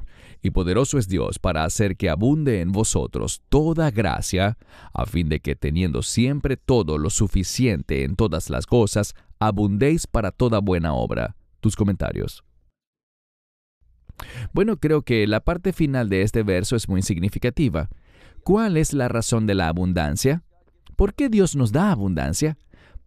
Y 0.41 0.49
poderoso 0.49 0.97
es 0.97 1.07
Dios 1.07 1.37
para 1.37 1.63
hacer 1.63 1.95
que 1.95 2.09
abunde 2.09 2.61
en 2.61 2.71
vosotros 2.71 3.43
toda 3.49 3.91
gracia, 3.91 4.57
a 4.91 5.05
fin 5.05 5.29
de 5.29 5.39
que 5.39 5.55
teniendo 5.55 6.01
siempre 6.01 6.57
todo 6.57 6.97
lo 6.97 7.11
suficiente 7.11 8.03
en 8.03 8.15
todas 8.15 8.49
las 8.49 8.65
cosas, 8.65 9.13
abundéis 9.37 10.07
para 10.07 10.31
toda 10.31 10.57
buena 10.57 10.95
obra. 10.95 11.35
Tus 11.59 11.75
comentarios. 11.75 12.43
Bueno, 14.51 14.77
creo 14.77 15.03
que 15.03 15.27
la 15.27 15.41
parte 15.41 15.73
final 15.73 16.09
de 16.09 16.23
este 16.23 16.41
verso 16.41 16.75
es 16.75 16.89
muy 16.89 17.03
significativa. 17.03 17.89
¿Cuál 18.43 18.77
es 18.77 18.93
la 18.93 19.09
razón 19.09 19.45
de 19.45 19.53
la 19.53 19.67
abundancia? 19.67 20.41
¿Por 20.95 21.13
qué 21.13 21.29
Dios 21.29 21.55
nos 21.55 21.71
da 21.71 21.91
abundancia? 21.91 22.57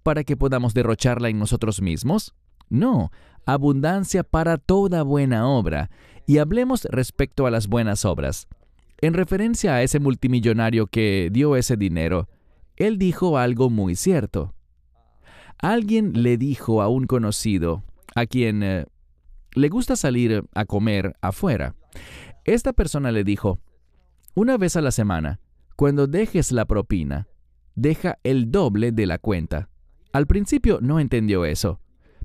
Para 0.06 0.22
que 0.22 0.36
podamos 0.36 0.72
derrocharla 0.72 1.30
en 1.30 1.40
nosotros 1.40 1.82
mismos? 1.82 2.32
No, 2.68 3.10
abundancia 3.44 4.22
para 4.22 4.56
toda 4.56 5.02
buena 5.02 5.48
obra. 5.48 5.90
Y 6.28 6.38
hablemos 6.38 6.84
respecto 6.92 7.44
a 7.44 7.50
las 7.50 7.66
buenas 7.66 8.04
obras. 8.04 8.46
En 9.00 9.14
referencia 9.14 9.74
a 9.74 9.82
ese 9.82 9.98
multimillonario 9.98 10.86
que 10.86 11.28
dio 11.32 11.56
ese 11.56 11.76
dinero, 11.76 12.28
él 12.76 12.98
dijo 12.98 13.36
algo 13.36 13.68
muy 13.68 13.96
cierto. 13.96 14.54
Alguien 15.58 16.22
le 16.22 16.38
dijo 16.38 16.82
a 16.82 16.88
un 16.88 17.08
conocido, 17.08 17.82
a 18.14 18.26
quien 18.26 18.62
eh, 18.62 18.86
le 19.54 19.68
gusta 19.68 19.96
salir 19.96 20.44
a 20.54 20.66
comer 20.66 21.16
afuera, 21.20 21.74
esta 22.44 22.72
persona 22.72 23.10
le 23.10 23.24
dijo, 23.24 23.58
una 24.36 24.56
vez 24.56 24.76
a 24.76 24.82
la 24.82 24.92
semana, 24.92 25.40
cuando 25.74 26.06
dejes 26.06 26.52
la 26.52 26.64
propina, 26.64 27.26
deja 27.74 28.20
el 28.22 28.52
doble 28.52 28.92
de 28.92 29.06
la 29.06 29.18
cuenta. 29.18 29.68
Al 30.16 30.26
principio 30.26 30.78
no 30.80 30.98
entendió 30.98 31.44
eso. 31.44 31.78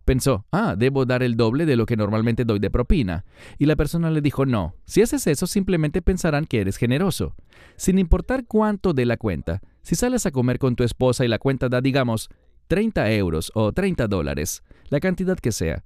Pensó, 0.06 0.45
ah, 0.54 0.75
debo 0.77 1.06
dar 1.06 1.23
el 1.23 1.36
doble 1.36 1.65
de 1.65 1.75
lo 1.75 1.86
que 1.86 1.97
normalmente 1.97 2.45
doy 2.45 2.58
de 2.58 2.71
propina. 2.71 3.25
Y 3.58 3.65
la 3.65 3.75
persona 3.75 4.10
le 4.10 4.21
dijo, 4.21 4.45
no, 4.45 4.75
si 4.86 5.01
haces 5.01 5.27
eso 5.27 5.45
simplemente 5.45 6.01
pensarán 6.01 6.45
que 6.45 6.62
eres 6.62 6.77
generoso. 6.77 7.36
Sin 7.75 7.99
importar 7.99 8.45
cuánto 8.47 8.93
de 8.93 9.06
la 9.06 9.17
cuenta, 9.17 9.60
si 9.82 9.95
sales 9.95 10.25
a 10.25 10.32
comer 10.32 10.58
con 10.58 10.77
tu 10.77 10.86
esposa 10.86 11.25
y 11.25 11.27
la 11.27 11.38
cuenta 11.38 11.67
da, 11.67 11.82
digamos, 11.82 12.30
30 12.69 13.12
euros 13.12 13.51
o 13.56 13.73
30 13.73 14.08
dólares, 14.08 14.63
la 14.88 15.01
cantidad 15.01 15.38
que 15.38 15.51
sea, 15.51 15.84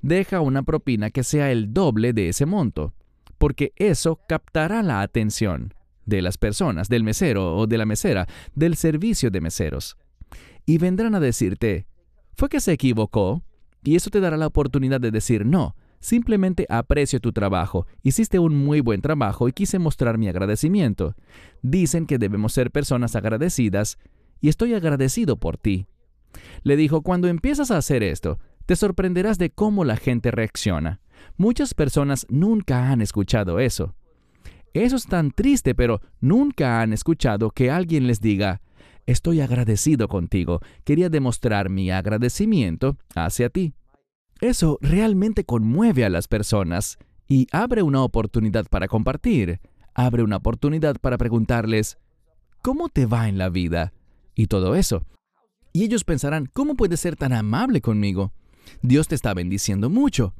deja 0.00 0.38
una 0.40 0.62
propina 0.62 1.10
que 1.10 1.24
sea 1.24 1.50
el 1.50 1.74
doble 1.74 2.12
de 2.12 2.28
ese 2.28 2.46
monto, 2.46 2.94
porque 3.36 3.72
eso 3.74 4.20
captará 4.28 4.84
la 4.84 5.00
atención 5.00 5.74
de 6.06 6.22
las 6.22 6.38
personas, 6.38 6.88
del 6.88 7.02
mesero 7.02 7.56
o 7.56 7.66
de 7.66 7.78
la 7.78 7.84
mesera, 7.84 8.28
del 8.54 8.76
servicio 8.76 9.32
de 9.32 9.40
meseros 9.40 9.96
y 10.66 10.78
vendrán 10.78 11.14
a 11.14 11.20
decirte, 11.20 11.86
fue 12.34 12.48
que 12.48 12.60
se 12.60 12.72
equivocó, 12.72 13.42
y 13.82 13.96
eso 13.96 14.10
te 14.10 14.20
dará 14.20 14.36
la 14.36 14.46
oportunidad 14.46 15.00
de 15.00 15.10
decir, 15.10 15.46
no, 15.46 15.74
simplemente 16.00 16.66
aprecio 16.68 17.20
tu 17.20 17.32
trabajo, 17.32 17.86
hiciste 18.02 18.38
un 18.38 18.56
muy 18.56 18.80
buen 18.80 19.00
trabajo 19.00 19.48
y 19.48 19.52
quise 19.52 19.78
mostrar 19.78 20.18
mi 20.18 20.28
agradecimiento. 20.28 21.14
Dicen 21.62 22.06
que 22.06 22.18
debemos 22.18 22.52
ser 22.52 22.70
personas 22.70 23.16
agradecidas, 23.16 23.98
y 24.40 24.48
estoy 24.48 24.74
agradecido 24.74 25.36
por 25.36 25.56
ti. 25.56 25.86
Le 26.62 26.76
dijo, 26.76 27.02
cuando 27.02 27.28
empiezas 27.28 27.70
a 27.70 27.78
hacer 27.78 28.02
esto, 28.02 28.38
te 28.66 28.76
sorprenderás 28.76 29.38
de 29.38 29.50
cómo 29.50 29.84
la 29.84 29.96
gente 29.96 30.30
reacciona. 30.30 31.00
Muchas 31.36 31.74
personas 31.74 32.26
nunca 32.28 32.90
han 32.90 33.00
escuchado 33.00 33.58
eso. 33.58 33.94
Eso 34.74 34.96
es 34.96 35.06
tan 35.06 35.30
triste, 35.30 35.74
pero 35.74 36.00
nunca 36.20 36.80
han 36.80 36.92
escuchado 36.92 37.50
que 37.50 37.70
alguien 37.70 38.06
les 38.06 38.20
diga, 38.20 38.60
Estoy 39.08 39.40
agradecido 39.40 40.06
contigo. 40.06 40.60
Quería 40.84 41.08
demostrar 41.08 41.70
mi 41.70 41.90
agradecimiento 41.90 42.98
hacia 43.14 43.48
ti. 43.48 43.72
Eso 44.42 44.78
realmente 44.82 45.44
conmueve 45.44 46.04
a 46.04 46.10
las 46.10 46.28
personas 46.28 46.98
y 47.26 47.46
abre 47.50 47.82
una 47.82 48.02
oportunidad 48.02 48.66
para 48.66 48.86
compartir. 48.86 49.60
Abre 49.94 50.22
una 50.22 50.36
oportunidad 50.36 50.96
para 51.00 51.16
preguntarles, 51.16 51.96
¿cómo 52.60 52.90
te 52.90 53.06
va 53.06 53.30
en 53.30 53.38
la 53.38 53.48
vida? 53.48 53.94
Y 54.34 54.48
todo 54.48 54.74
eso. 54.74 55.06
Y 55.72 55.84
ellos 55.84 56.04
pensarán, 56.04 56.44
¿cómo 56.44 56.74
puedes 56.74 57.00
ser 57.00 57.16
tan 57.16 57.32
amable 57.32 57.80
conmigo? 57.80 58.34
Dios 58.82 59.08
te 59.08 59.14
está 59.14 59.32
bendiciendo 59.32 59.88
mucho. 59.88 60.34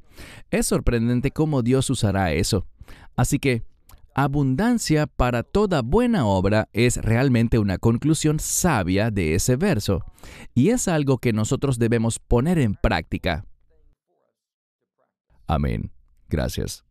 Es 0.51 0.67
sorprendente 0.67 1.31
cómo 1.31 1.63
Dios 1.63 1.89
usará 1.89 2.35
eso. 2.35 2.67
Así 3.17 3.39
que 3.39 3.63
abundancia 4.23 5.07
para 5.07 5.45
toda 5.45 5.83
buena 5.83 6.27
obra 6.27 6.69
es 6.73 6.97
realmente 6.97 7.59
una 7.61 7.79
conclusión 7.79 8.41
sabia 8.41 9.13
de 9.13 9.35
ese 9.35 9.55
verso, 9.55 10.05
y 10.55 10.71
es 10.71 10.89
algo 10.89 11.19
que 11.19 11.33
nosotros 11.33 11.79
debemos 11.79 12.19
poner 12.19 12.59
en 12.59 12.75
práctica. 12.75 13.45
Amén. 15.47 15.93
Gracias. 16.29 16.85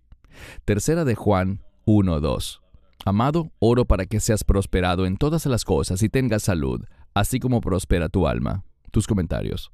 Tercera 0.63 1.03
de 1.03 1.15
Juan 1.15 1.61
1.2. 1.85 2.61
Amado, 3.05 3.51
oro 3.59 3.85
para 3.85 4.05
que 4.05 4.19
seas 4.19 4.43
prosperado 4.43 5.05
en 5.05 5.17
todas 5.17 5.45
las 5.47 5.65
cosas 5.65 6.01
y 6.03 6.09
tengas 6.09 6.43
salud, 6.43 6.85
así 7.13 7.39
como 7.39 7.59
prospera 7.59 8.07
tu 8.09 8.25
alma. 8.25 8.63
Tus 8.91 9.05
comentarios. 9.05 9.71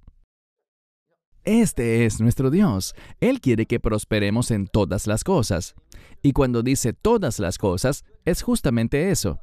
Este 1.46 2.06
es 2.06 2.22
nuestro 2.22 2.52
Dios. 2.52 2.96
Él 3.20 3.42
quiere 3.42 3.66
que 3.66 3.80
prosperemos 3.80 4.50
en 4.52 4.68
todas 4.68 5.08
las 5.08 5.24
cosas. 5.24 5.76
Y 6.22 6.32
cuando 6.32 6.64
dice 6.64 6.94
todas 6.94 7.40
las 7.40 7.58
cosas, 7.58 8.06
es 8.24 8.42
justamente 8.42 9.12
eso. 9.12 9.40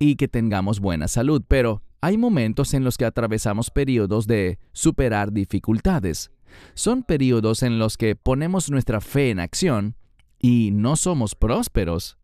Y 0.00 0.16
que 0.16 0.26
tengamos 0.26 0.80
buena 0.80 1.06
salud, 1.06 1.42
pero 1.46 1.82
hay 2.00 2.16
momentos 2.16 2.74
en 2.74 2.82
los 2.82 2.96
que 2.96 3.04
atravesamos 3.04 3.70
periodos 3.70 4.26
de 4.26 4.58
superar 4.72 5.32
dificultades. 5.32 6.32
Son 6.74 7.04
periodos 7.04 7.62
en 7.62 7.78
los 7.78 7.96
que 7.96 8.16
ponemos 8.16 8.70
nuestra 8.70 9.00
fe 9.00 9.30
en 9.30 9.38
acción 9.38 9.94
y 10.40 10.70
no 10.72 10.96
somos 10.96 11.36
prósperos. 11.36 12.18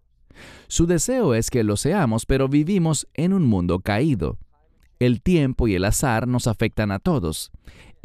Su 0.66 0.86
deseo 0.86 1.34
es 1.34 1.50
que 1.50 1.62
lo 1.62 1.76
seamos, 1.76 2.26
pero 2.26 2.48
vivimos 2.48 3.06
en 3.14 3.32
un 3.32 3.44
mundo 3.44 3.78
caído. 3.80 4.38
El 4.98 5.20
tiempo 5.20 5.68
y 5.68 5.74
el 5.74 5.84
azar 5.84 6.26
nos 6.26 6.46
afectan 6.46 6.90
a 6.90 6.98
todos. 6.98 7.52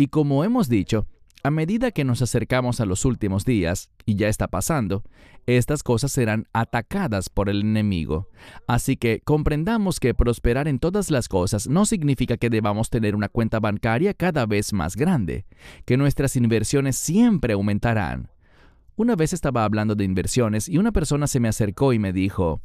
Y 0.01 0.07
como 0.07 0.43
hemos 0.43 0.67
dicho, 0.67 1.05
a 1.43 1.51
medida 1.51 1.91
que 1.91 2.03
nos 2.03 2.23
acercamos 2.23 2.81
a 2.81 2.87
los 2.87 3.05
últimos 3.05 3.45
días, 3.45 3.91
y 4.03 4.15
ya 4.15 4.29
está 4.29 4.47
pasando, 4.47 5.03
estas 5.45 5.83
cosas 5.83 6.11
serán 6.11 6.47
atacadas 6.53 7.29
por 7.29 7.49
el 7.49 7.61
enemigo. 7.61 8.27
Así 8.65 8.97
que 8.97 9.21
comprendamos 9.23 9.99
que 9.99 10.15
prosperar 10.15 10.67
en 10.67 10.79
todas 10.79 11.11
las 11.11 11.27
cosas 11.27 11.67
no 11.67 11.85
significa 11.85 12.37
que 12.37 12.49
debamos 12.49 12.89
tener 12.89 13.15
una 13.15 13.29
cuenta 13.29 13.59
bancaria 13.59 14.15
cada 14.15 14.47
vez 14.47 14.73
más 14.73 14.95
grande, 14.95 15.45
que 15.85 15.97
nuestras 15.97 16.35
inversiones 16.35 16.95
siempre 16.95 17.53
aumentarán. 17.53 18.31
Una 18.95 19.15
vez 19.15 19.33
estaba 19.33 19.65
hablando 19.65 19.93
de 19.93 20.03
inversiones 20.03 20.67
y 20.67 20.79
una 20.79 20.91
persona 20.91 21.27
se 21.27 21.39
me 21.39 21.47
acercó 21.47 21.93
y 21.93 21.99
me 21.99 22.11
dijo, 22.11 22.63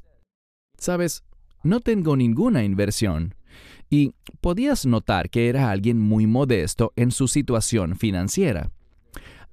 Sabes, 0.79 1.23
no 1.63 1.81
tengo 1.81 2.17
ninguna 2.17 2.65
inversión. 2.65 3.35
Y 3.89 4.15
podías 4.41 4.87
notar 4.87 5.31
que 5.31 5.49
era 5.49 5.71
alguien 5.71 6.01
muy 6.01 6.27
modesto 6.27 6.93
en 6.97 7.11
su 7.11 7.29
situación 7.29 7.97
financiera. 7.97 8.71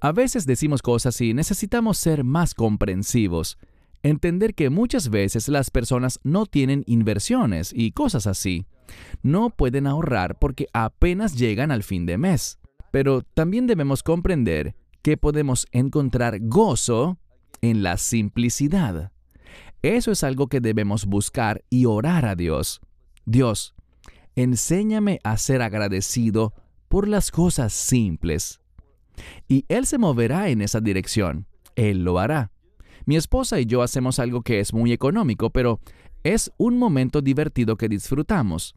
A 0.00 0.12
veces 0.12 0.44
decimos 0.46 0.82
cosas 0.82 1.20
y 1.20 1.34
necesitamos 1.34 1.98
ser 1.98 2.24
más 2.24 2.54
comprensivos, 2.54 3.58
entender 4.02 4.54
que 4.54 4.68
muchas 4.70 5.08
veces 5.08 5.48
las 5.48 5.70
personas 5.70 6.20
no 6.24 6.46
tienen 6.46 6.84
inversiones 6.86 7.72
y 7.74 7.92
cosas 7.92 8.26
así. 8.26 8.66
No 9.22 9.50
pueden 9.50 9.86
ahorrar 9.86 10.38
porque 10.38 10.66
apenas 10.72 11.36
llegan 11.36 11.70
al 11.70 11.82
fin 11.82 12.04
de 12.06 12.18
mes. 12.18 12.58
Pero 12.90 13.22
también 13.22 13.66
debemos 13.66 14.02
comprender 14.02 14.76
que 15.02 15.16
podemos 15.16 15.66
encontrar 15.72 16.38
gozo 16.40 17.18
en 17.60 17.82
la 17.82 17.96
simplicidad. 17.96 19.10
Eso 19.82 20.12
es 20.12 20.22
algo 20.22 20.48
que 20.48 20.60
debemos 20.60 21.06
buscar 21.06 21.64
y 21.70 21.86
orar 21.86 22.24
a 22.24 22.36
Dios. 22.36 22.80
Dios, 23.26 23.74
enséñame 24.36 25.20
a 25.24 25.36
ser 25.36 25.62
agradecido 25.62 26.54
por 26.88 27.08
las 27.08 27.30
cosas 27.30 27.72
simples. 27.72 28.60
Y 29.48 29.64
Él 29.68 29.86
se 29.86 29.98
moverá 29.98 30.48
en 30.48 30.60
esa 30.60 30.80
dirección. 30.80 31.46
Él 31.76 32.04
lo 32.04 32.18
hará. 32.18 32.50
Mi 33.06 33.16
esposa 33.16 33.60
y 33.60 33.66
yo 33.66 33.82
hacemos 33.82 34.18
algo 34.18 34.42
que 34.42 34.60
es 34.60 34.72
muy 34.72 34.92
económico, 34.92 35.50
pero 35.50 35.80
es 36.22 36.52
un 36.56 36.78
momento 36.78 37.20
divertido 37.20 37.76
que 37.76 37.88
disfrutamos. 37.88 38.74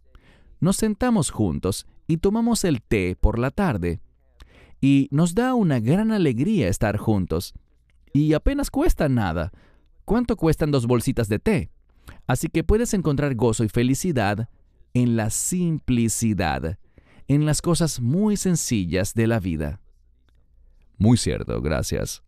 Nos 0.59 0.75
sentamos 0.77 1.29
juntos 1.29 1.85
y 2.07 2.17
tomamos 2.17 2.63
el 2.63 2.81
té 2.81 3.15
por 3.19 3.39
la 3.39 3.51
tarde 3.51 4.01
y 4.81 5.07
nos 5.11 5.33
da 5.33 5.53
una 5.53 5.79
gran 5.79 6.11
alegría 6.11 6.67
estar 6.67 6.97
juntos. 6.97 7.53
Y 8.13 8.33
apenas 8.33 8.69
cuesta 8.69 9.09
nada. 9.09 9.51
¿Cuánto 10.05 10.35
cuestan 10.35 10.71
dos 10.71 10.87
bolsitas 10.87 11.27
de 11.29 11.39
té? 11.39 11.71
Así 12.25 12.47
que 12.47 12.63
puedes 12.63 12.93
encontrar 12.93 13.35
gozo 13.35 13.63
y 13.63 13.69
felicidad 13.69 14.49
en 15.01 15.15
la 15.15 15.29
simplicidad, 15.29 16.79
en 17.27 17.45
las 17.45 17.61
cosas 17.61 17.99
muy 17.99 18.35
sencillas 18.35 19.13
de 19.13 19.27
la 19.27 19.39
vida. 19.39 19.79
Muy 20.97 21.17
cierto, 21.17 21.61
gracias. 21.61 22.23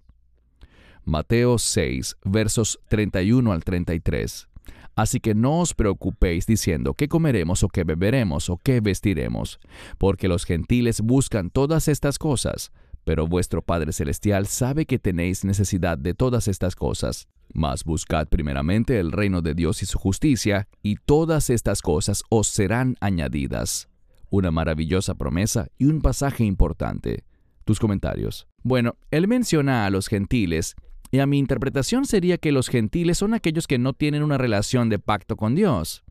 Mateo 1.04 1.58
6, 1.58 2.18
versos 2.24 2.80
31 2.88 3.52
al 3.52 3.64
33. 3.64 4.48
Así 4.96 5.20
que 5.20 5.34
no 5.34 5.62
os 5.62 5.74
preocupéis 5.74 6.46
diciendo 6.46 6.94
qué 6.94 7.08
comeremos 7.08 7.64
o 7.64 7.70
qué 7.70 7.84
beberemos 7.84 8.52
o 8.52 8.58
qué 8.58 8.82
vestiremos, 8.82 9.60
porque 9.98 10.28
los 10.28 10.46
gentiles 10.46 11.02
buscan 11.02 11.50
todas 11.50 11.88
estas 11.88 12.20
cosas, 12.20 12.72
pero 13.04 13.28
vuestro 13.28 13.62
Padre 13.62 13.94
Celestial 13.94 14.48
sabe 14.48 14.86
que 14.86 15.00
tenéis 15.00 15.46
necesidad 15.46 15.98
de 15.98 16.14
todas 16.14 16.48
estas 16.48 16.76
cosas. 16.76 17.28
Mas 17.54 17.84
buscad 17.84 18.28
primeramente 18.28 19.00
el 19.00 19.12
reino 19.12 19.42
de 19.42 19.56
Dios 19.56 19.82
y 19.82 19.86
su 19.86 19.98
justicia, 19.98 20.68
y 20.84 20.96
todas 20.96 21.50
estas 21.50 21.82
cosas 21.82 22.24
os 22.30 22.48
serán 22.48 22.96
añadidas. 23.00 23.90
Una 24.30 24.52
maravillosa 24.52 25.16
promesa 25.16 25.68
y 25.78 25.86
un 25.86 26.02
pasaje 26.02 26.44
importante. 26.44 27.24
Tus 27.66 27.80
comentarios. 27.80 28.48
Bueno, 28.62 28.96
él 29.10 29.28
menciona 29.28 29.86
a 29.86 29.90
los 29.90 30.08
gentiles 30.08 30.76
y 31.12 31.20
a 31.20 31.26
mi 31.26 31.40
interpretación 31.40 32.06
sería 32.06 32.38
que 32.38 32.52
los 32.52 32.68
gentiles 32.68 33.18
son 33.18 33.34
aquellos 33.34 33.66
que 33.66 33.80
no 33.80 33.94
tienen 33.94 34.22
una 34.22 34.38
relación 34.38 34.90
de 34.90 35.00
pacto 35.00 35.38
con 35.38 35.56
Dios. 35.56 36.04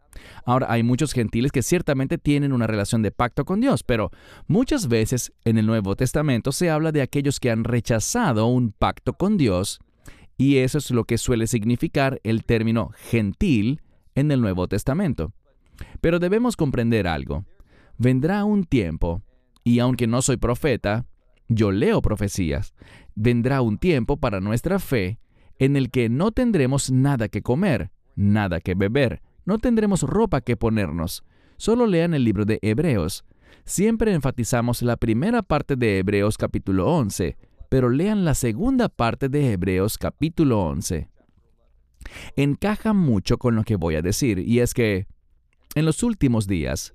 Ahora, 0.45 0.67
hay 0.71 0.83
muchos 0.83 1.13
gentiles 1.13 1.53
que 1.53 1.63
ciertamente 1.63 2.19
tienen 2.19 2.53
una 2.53 2.67
relación 2.67 3.03
de 3.03 3.11
pacto 3.11 3.45
con 3.45 3.61
Dios, 3.61 3.83
pero 3.83 4.11
muchas 4.47 4.89
veces 4.89 5.33
en 5.45 5.59
el 5.59 5.67
Nuevo 5.67 5.97
Testamento 5.97 6.53
se 6.53 6.71
habla 6.71 6.93
de 6.93 7.03
aquellos 7.03 7.41
que 7.41 7.51
han 7.51 7.65
rechazado 7.65 8.47
un 8.47 8.73
pacto 8.73 9.15
con 9.15 9.37
Dios, 9.37 9.81
y 10.37 10.59
eso 10.59 10.79
es 10.79 10.91
lo 10.91 11.05
que 11.05 11.19
suele 11.19 11.47
significar 11.47 12.21
el 12.23 12.45
término 12.45 12.91
gentil 12.97 13.83
en 14.15 14.31
el 14.31 14.41
Nuevo 14.41 14.69
Testamento. 14.69 15.33
Pero 16.01 16.19
debemos 16.19 16.57
comprender 16.57 17.07
algo. 17.07 17.45
Vendrá 17.99 18.45
un 18.45 18.65
tiempo, 18.65 19.23
y 19.65 19.81
aunque 19.81 20.07
no 20.07 20.23
soy 20.23 20.37
profeta, 20.37 21.07
yo 21.49 21.73
leo 21.73 22.03
profecías, 22.03 22.75
vendrá 23.15 23.63
un 23.63 23.79
tiempo 23.79 24.19
para 24.19 24.41
nuestra 24.41 24.79
fe 24.79 25.19
en 25.59 25.77
el 25.77 25.91
que 25.91 26.09
no 26.09 26.31
tendremos 26.31 26.91
nada 26.91 27.29
que 27.29 27.43
comer, 27.43 27.91
nada 28.15 28.61
que 28.61 28.75
beber, 28.75 29.23
no 29.49 29.59
tendremos 29.59 30.03
ropa 30.03 30.43
que 30.43 30.59
ponernos. 30.59 31.25
Solo 31.57 31.87
lean 31.87 32.13
el 32.13 32.23
libro 32.23 32.45
de 32.45 32.59
Hebreos. 32.61 33.25
Siempre 33.65 34.13
enfatizamos 34.13 34.83
la 34.83 34.99
primera 34.99 35.43
parte 35.43 35.75
de 35.75 36.01
Hebreos 36.01 36.37
capítulo 36.37 36.87
11, 36.95 37.39
pero 37.71 37.89
lean 37.89 38.27
la 38.27 38.35
segunda 38.35 38.91
parte 38.91 39.31
de 39.31 39.53
Hebreos 39.53 39.97
capítulo 39.97 40.61
11. 40.61 41.09
Encaja 42.37 42.93
mucho 42.93 43.39
con 43.39 43.57
lo 43.57 43.65
que 43.65 43.77
voy 43.77 43.95
a 43.95 44.03
decir, 44.03 44.39
y 44.39 44.61
es 44.61 44.75
que, 44.75 45.07
en 45.75 45.87
los 45.87 46.03
últimos 46.03 46.47
días, 46.47 46.95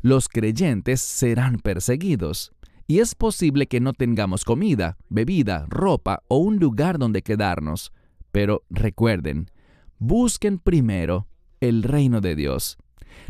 los 0.00 0.30
creyentes 0.30 1.02
serán 1.02 1.58
perseguidos 1.58 2.52
y 2.86 3.00
es 3.00 3.14
posible 3.14 3.66
que 3.66 3.80
no 3.80 3.92
tengamos 3.92 4.46
comida, 4.46 4.96
bebida, 5.10 5.66
ropa 5.68 6.22
o 6.28 6.38
un 6.38 6.56
lugar 6.56 6.98
donde 6.98 7.20
quedarnos. 7.20 7.92
Pero 8.32 8.64
recuerden, 8.70 9.50
busquen 9.98 10.58
primero 10.58 11.26
el 11.60 11.82
reino 11.82 12.20
de 12.20 12.34
Dios. 12.34 12.78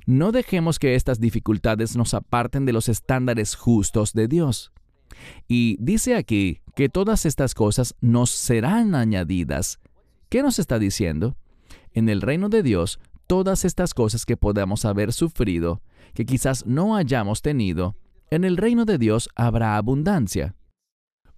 No 0.07 0.33
dejemos 0.33 0.79
que 0.79 0.95
estas 0.95 1.21
dificultades 1.21 1.97
nos 1.97 2.15
aparten 2.15 2.65
de 2.65 2.73
los 2.73 2.89
estándares 2.89 3.55
justos 3.55 4.13
de 4.13 4.29
Dios. 4.29 4.73
Y 5.49 5.77
dice 5.81 6.15
aquí 6.15 6.61
que 6.75 6.89
todas 6.89 7.27
estas 7.27 7.55
cosas 7.55 7.95
nos 8.01 8.31
serán 8.31 8.95
añadidas. 8.95 9.81
¿Qué 10.29 10.43
nos 10.43 10.59
está 10.59 10.79
diciendo? 10.79 11.37
En 11.93 12.09
el 12.09 12.21
reino 12.21 12.49
de 12.49 12.63
Dios, 12.63 13.01
todas 13.27 13.65
estas 13.65 13.95
cosas 13.95 14.25
que 14.25 14.37
podamos 14.37 14.85
haber 14.85 15.13
sufrido, 15.13 15.83
que 16.15 16.25
quizás 16.25 16.67
no 16.67 16.97
hayamos 16.97 17.43
tenido, 17.43 17.97
en 18.31 18.45
el 18.45 18.57
reino 18.57 18.85
de 18.85 18.99
Dios 18.99 19.29
habrá 19.35 19.77
abundancia. 19.77 20.55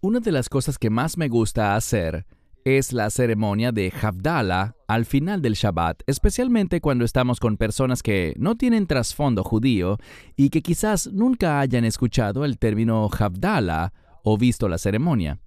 Una 0.01 0.21
de 0.21 0.33
las 0.33 0.49
cosas 0.49 0.79
que 0.79 0.91
más 0.91 1.17
me 1.17 1.29
gusta 1.29 1.75
hacer 1.75 2.27
es 2.65 2.93
la 2.93 3.11
ceremonia 3.11 3.73
de 3.73 3.93
Havdalah 3.93 4.77
al 4.87 5.05
final 5.05 5.43
del 5.43 5.55
Shabbat, 5.55 6.03
especialmente 6.07 6.81
cuando 6.81 7.05
estamos 7.05 7.41
con 7.41 7.57
personas 7.57 8.03
que 8.03 8.35
no 8.37 8.57
tienen 8.57 8.87
trasfondo 8.87 9.43
judío 9.43 9.99
y 10.37 10.51
que 10.51 10.63
quizás 10.63 11.09
nunca 11.09 11.61
hayan 11.61 11.85
escuchado 11.85 12.45
el 12.45 12.59
término 12.59 13.09
Havdalah 13.11 13.93
o 14.23 14.39
visto 14.39 14.69
la 14.69 14.79
ceremonia. 14.79 15.41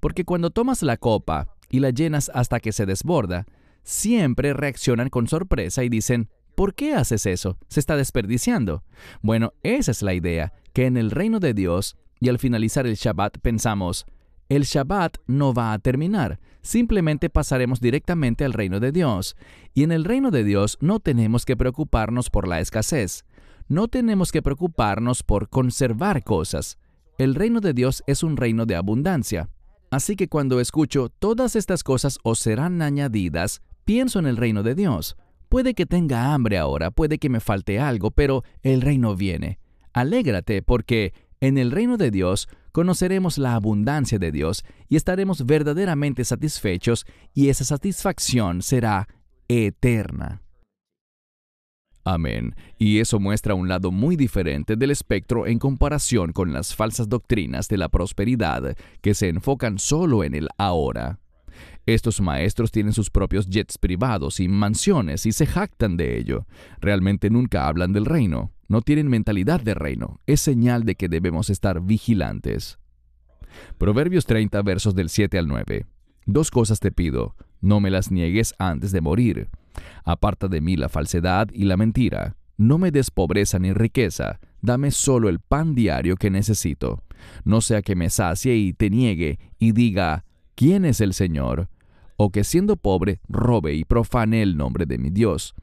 Porque 0.00 0.24
cuando 0.24 0.50
tomas 0.50 0.82
la 0.82 0.96
copa 0.96 1.48
y 1.70 1.80
la 1.80 1.90
llenas 1.90 2.30
hasta 2.34 2.60
que 2.60 2.72
se 2.72 2.86
desborda, 2.86 3.46
siempre 3.82 4.52
reaccionan 4.52 5.08
con 5.08 5.28
sorpresa 5.28 5.84
y 5.84 5.88
dicen, 5.88 6.28
¿por 6.54 6.74
qué 6.74 6.94
haces 6.94 7.26
eso? 7.26 7.58
Se 7.68 7.80
está 7.80 7.96
desperdiciando. 7.96 8.82
Bueno, 9.22 9.52
esa 9.62 9.92
es 9.92 10.02
la 10.02 10.14
idea, 10.14 10.52
que 10.72 10.86
en 10.86 10.96
el 10.96 11.10
reino 11.10 11.38
de 11.38 11.54
Dios, 11.54 11.96
y 12.18 12.28
al 12.28 12.38
finalizar 12.38 12.86
el 12.86 12.96
Shabbat 12.96 13.38
pensamos, 13.38 14.06
el 14.48 14.62
Shabbat 14.62 15.18
no 15.26 15.52
va 15.52 15.72
a 15.72 15.78
terminar, 15.78 16.38
simplemente 16.62 17.30
pasaremos 17.30 17.80
directamente 17.80 18.44
al 18.44 18.52
reino 18.52 18.80
de 18.80 18.92
Dios. 18.92 19.36
Y 19.74 19.82
en 19.82 19.92
el 19.92 20.04
reino 20.04 20.30
de 20.30 20.44
Dios 20.44 20.78
no 20.80 21.00
tenemos 21.00 21.44
que 21.44 21.56
preocuparnos 21.56 22.30
por 22.30 22.46
la 22.46 22.60
escasez, 22.60 23.24
no 23.68 23.88
tenemos 23.88 24.30
que 24.30 24.42
preocuparnos 24.42 25.22
por 25.22 25.48
conservar 25.48 26.22
cosas. 26.22 26.78
El 27.18 27.34
reino 27.34 27.60
de 27.60 27.72
Dios 27.72 28.04
es 28.06 28.22
un 28.22 28.36
reino 28.36 28.66
de 28.66 28.76
abundancia. 28.76 29.48
Así 29.90 30.16
que 30.16 30.28
cuando 30.28 30.60
escucho 30.60 31.08
todas 31.08 31.56
estas 31.56 31.82
cosas 31.82 32.18
os 32.22 32.38
serán 32.38 32.82
añadidas, 32.82 33.62
pienso 33.84 34.18
en 34.18 34.26
el 34.26 34.36
reino 34.36 34.62
de 34.62 34.74
Dios. 34.74 35.16
Puede 35.48 35.74
que 35.74 35.86
tenga 35.86 36.34
hambre 36.34 36.58
ahora, 36.58 36.90
puede 36.90 37.18
que 37.18 37.28
me 37.28 37.40
falte 37.40 37.78
algo, 37.78 38.10
pero 38.10 38.44
el 38.62 38.82
reino 38.82 39.16
viene. 39.16 39.58
Alégrate 39.92 40.62
porque 40.62 41.14
en 41.40 41.58
el 41.58 41.70
reino 41.70 41.96
de 41.96 42.10
Dios 42.10 42.48
conoceremos 42.76 43.38
la 43.38 43.54
abundancia 43.54 44.18
de 44.18 44.30
Dios 44.30 44.62
y 44.90 44.96
estaremos 44.96 45.46
verdaderamente 45.46 46.26
satisfechos 46.26 47.06
y 47.32 47.48
esa 47.48 47.64
satisfacción 47.64 48.60
será 48.60 49.08
eterna. 49.48 50.42
Amén. 52.04 52.54
Y 52.76 52.98
eso 52.98 53.18
muestra 53.18 53.54
un 53.54 53.66
lado 53.66 53.92
muy 53.92 54.14
diferente 54.14 54.76
del 54.76 54.90
espectro 54.90 55.46
en 55.46 55.58
comparación 55.58 56.34
con 56.34 56.52
las 56.52 56.74
falsas 56.74 57.08
doctrinas 57.08 57.66
de 57.68 57.78
la 57.78 57.88
prosperidad 57.88 58.76
que 59.00 59.14
se 59.14 59.30
enfocan 59.30 59.78
solo 59.78 60.22
en 60.22 60.34
el 60.34 60.48
ahora. 60.58 61.18
Estos 61.86 62.20
maestros 62.20 62.72
tienen 62.72 62.92
sus 62.92 63.08
propios 63.08 63.48
jets 63.48 63.78
privados 63.78 64.38
y 64.38 64.48
mansiones 64.48 65.24
y 65.24 65.32
se 65.32 65.46
jactan 65.46 65.96
de 65.96 66.18
ello. 66.18 66.44
Realmente 66.82 67.30
nunca 67.30 67.68
hablan 67.68 67.94
del 67.94 68.04
reino. 68.04 68.52
No 68.68 68.82
tienen 68.82 69.08
mentalidad 69.08 69.60
de 69.60 69.74
reino. 69.74 70.20
Es 70.26 70.40
señal 70.40 70.84
de 70.84 70.94
que 70.96 71.08
debemos 71.08 71.50
estar 71.50 71.80
vigilantes. 71.80 72.78
Proverbios 73.78 74.26
30 74.26 74.60
versos 74.62 74.94
del 74.94 75.08
7 75.08 75.38
al 75.38 75.48
9. 75.48 75.86
Dos 76.26 76.50
cosas 76.50 76.80
te 76.80 76.90
pido, 76.90 77.36
no 77.60 77.80
me 77.80 77.90
las 77.90 78.10
niegues 78.10 78.54
antes 78.58 78.90
de 78.92 79.00
morir. 79.00 79.48
Aparta 80.04 80.48
de 80.48 80.60
mí 80.60 80.76
la 80.76 80.88
falsedad 80.88 81.48
y 81.52 81.64
la 81.64 81.76
mentira. 81.76 82.36
No 82.56 82.78
me 82.78 82.90
des 82.90 83.10
pobreza 83.10 83.58
ni 83.58 83.72
riqueza, 83.72 84.40
dame 84.62 84.90
solo 84.90 85.28
el 85.28 85.40
pan 85.40 85.74
diario 85.74 86.16
que 86.16 86.30
necesito. 86.30 87.02
No 87.44 87.60
sea 87.60 87.82
que 87.82 87.94
me 87.94 88.10
sacie 88.10 88.56
y 88.56 88.72
te 88.72 88.90
niegue 88.90 89.38
y 89.58 89.72
diga, 89.72 90.24
¿quién 90.54 90.84
es 90.84 91.00
el 91.00 91.12
Señor? 91.12 91.68
O 92.16 92.30
que 92.30 92.44
siendo 92.44 92.76
pobre 92.76 93.20
robe 93.28 93.74
y 93.74 93.84
profane 93.84 94.42
el 94.42 94.56
nombre 94.56 94.86
de 94.86 94.98
mi 94.98 95.10
Dios. 95.10 95.54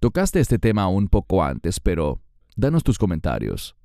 Tocaste 0.00 0.38
este 0.40 0.58
tema 0.58 0.88
un 0.88 1.08
poco 1.08 1.42
antes, 1.42 1.80
pero 1.80 2.20
danos 2.58 2.84
tus 2.84 2.98
comentarios. 2.98 3.76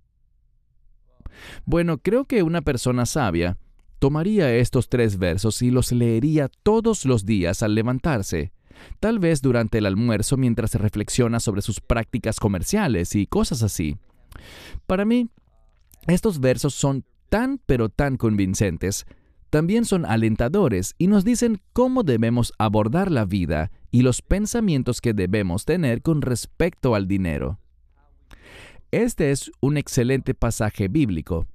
Bueno, 1.66 2.00
creo 2.00 2.26
que 2.26 2.44
una 2.44 2.62
persona 2.62 3.06
sabia 3.06 3.58
tomaría 4.00 4.54
estos 4.54 4.90
tres 4.90 5.18
versos 5.18 5.62
y 5.62 5.72
los 5.72 5.92
leería 5.94 6.50
todos 6.64 7.06
los 7.06 7.26
días 7.26 7.64
al 7.64 7.74
levantarse, 7.76 8.52
tal 9.00 9.20
vez 9.20 9.42
durante 9.42 9.78
el 9.78 9.86
almuerzo 9.86 10.36
mientras 10.36 10.76
reflexiona 10.76 11.40
sobre 11.40 11.62
sus 11.62 11.80
prácticas 11.80 12.40
comerciales 12.40 13.16
y 13.16 13.28
cosas 13.28 13.64
así. 13.64 13.98
Para 14.88 15.06
mí, 15.06 15.30
estos 16.08 16.42
versos 16.42 16.74
son 16.74 17.06
tan 17.30 17.60
pero 17.66 17.88
tan 17.88 18.18
convincentes, 18.18 19.06
también 19.50 19.86
son 19.86 20.06
alentadores 20.06 20.96
y 20.98 21.08
nos 21.08 21.24
dicen 21.24 21.62
cómo 21.74 22.04
debemos 22.04 22.54
abordar 22.58 23.12
la 23.12 23.24
vida 23.24 23.72
y 23.92 24.02
los 24.02 24.22
pensamientos 24.22 25.00
que 25.00 25.14
debemos 25.14 25.64
tener 25.64 26.02
con 26.02 26.22
respecto 26.24 26.96
al 26.96 27.08
dinero. 27.08 27.60
Este 28.94 29.32
es 29.32 29.52
un 29.60 29.78
excelente 29.78 30.36
pasaje 30.36 30.88
bíblico 30.88 31.48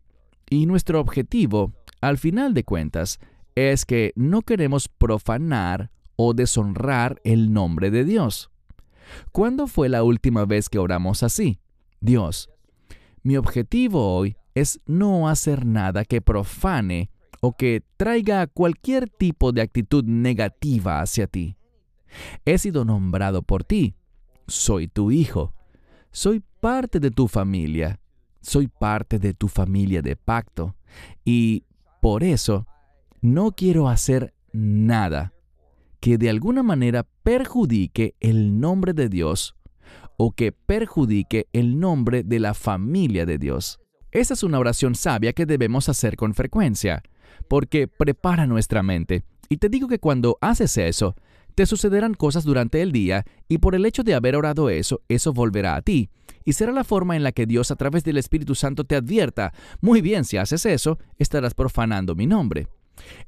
y 0.50 0.66
nuestro 0.66 1.00
objetivo 1.00 1.72
al 2.00 2.18
final 2.18 2.52
de 2.52 2.64
cuentas, 2.64 3.18
es 3.54 3.84
que 3.84 4.12
no 4.16 4.42
queremos 4.42 4.88
profanar 4.88 5.92
o 6.16 6.34
deshonrar 6.34 7.20
el 7.22 7.52
nombre 7.52 7.90
de 7.90 8.04
Dios. 8.04 8.50
¿Cuándo 9.32 9.66
fue 9.66 9.88
la 9.88 10.02
última 10.02 10.44
vez 10.46 10.68
que 10.68 10.78
oramos 10.78 11.22
así? 11.22 11.60
Dios, 12.00 12.50
mi 13.22 13.36
objetivo 13.36 14.16
hoy 14.16 14.36
es 14.56 14.80
no 14.86 15.28
hacer 15.28 15.64
nada 15.64 16.04
que 16.04 16.20
profane 16.20 17.10
o 17.40 17.56
que 17.56 17.84
traiga 17.96 18.48
cualquier 18.48 19.08
tipo 19.08 19.52
de 19.52 19.62
actitud 19.62 20.04
negativa 20.04 21.00
hacia 21.00 21.28
ti. 21.28 21.56
He 22.44 22.58
sido 22.58 22.84
nombrado 22.84 23.42
por 23.42 23.62
ti. 23.62 23.94
Soy 24.46 24.88
tu 24.88 25.12
hijo. 25.12 25.54
Soy 26.10 26.42
parte 26.60 27.00
de 27.00 27.10
tu 27.10 27.28
familia. 27.28 28.00
Soy 28.40 28.68
parte 28.68 29.18
de 29.18 29.34
tu 29.34 29.48
familia 29.48 30.02
de 30.02 30.16
pacto. 30.16 30.76
Y 31.24 31.64
por 32.00 32.22
eso, 32.22 32.66
no 33.20 33.52
quiero 33.52 33.88
hacer 33.88 34.34
nada 34.52 35.32
que 36.00 36.18
de 36.18 36.30
alguna 36.30 36.62
manera 36.62 37.06
perjudique 37.22 38.14
el 38.20 38.60
nombre 38.60 38.92
de 38.92 39.08
Dios 39.08 39.56
o 40.16 40.32
que 40.32 40.52
perjudique 40.52 41.48
el 41.52 41.78
nombre 41.78 42.22
de 42.22 42.40
la 42.40 42.54
familia 42.54 43.26
de 43.26 43.38
Dios. 43.38 43.80
Esa 44.10 44.34
es 44.34 44.42
una 44.42 44.58
oración 44.58 44.94
sabia 44.94 45.32
que 45.32 45.46
debemos 45.46 45.88
hacer 45.88 46.16
con 46.16 46.34
frecuencia, 46.34 47.02
porque 47.48 47.88
prepara 47.88 48.46
nuestra 48.46 48.82
mente. 48.82 49.24
Y 49.48 49.58
te 49.58 49.68
digo 49.68 49.88
que 49.88 49.98
cuando 49.98 50.38
haces 50.40 50.76
eso, 50.76 51.14
te 51.58 51.66
sucederán 51.66 52.14
cosas 52.14 52.44
durante 52.44 52.82
el 52.82 52.92
día 52.92 53.24
y 53.48 53.58
por 53.58 53.74
el 53.74 53.84
hecho 53.84 54.04
de 54.04 54.14
haber 54.14 54.36
orado 54.36 54.70
eso, 54.70 55.00
eso 55.08 55.32
volverá 55.32 55.74
a 55.74 55.82
ti. 55.82 56.08
Y 56.44 56.52
será 56.52 56.70
la 56.70 56.84
forma 56.84 57.16
en 57.16 57.24
la 57.24 57.32
que 57.32 57.46
Dios 57.46 57.72
a 57.72 57.74
través 57.74 58.04
del 58.04 58.16
Espíritu 58.16 58.54
Santo 58.54 58.84
te 58.84 58.94
advierta, 58.94 59.52
muy 59.80 60.00
bien, 60.00 60.24
si 60.24 60.36
haces 60.36 60.64
eso, 60.66 61.00
estarás 61.18 61.54
profanando 61.54 62.14
mi 62.14 62.28
nombre. 62.28 62.68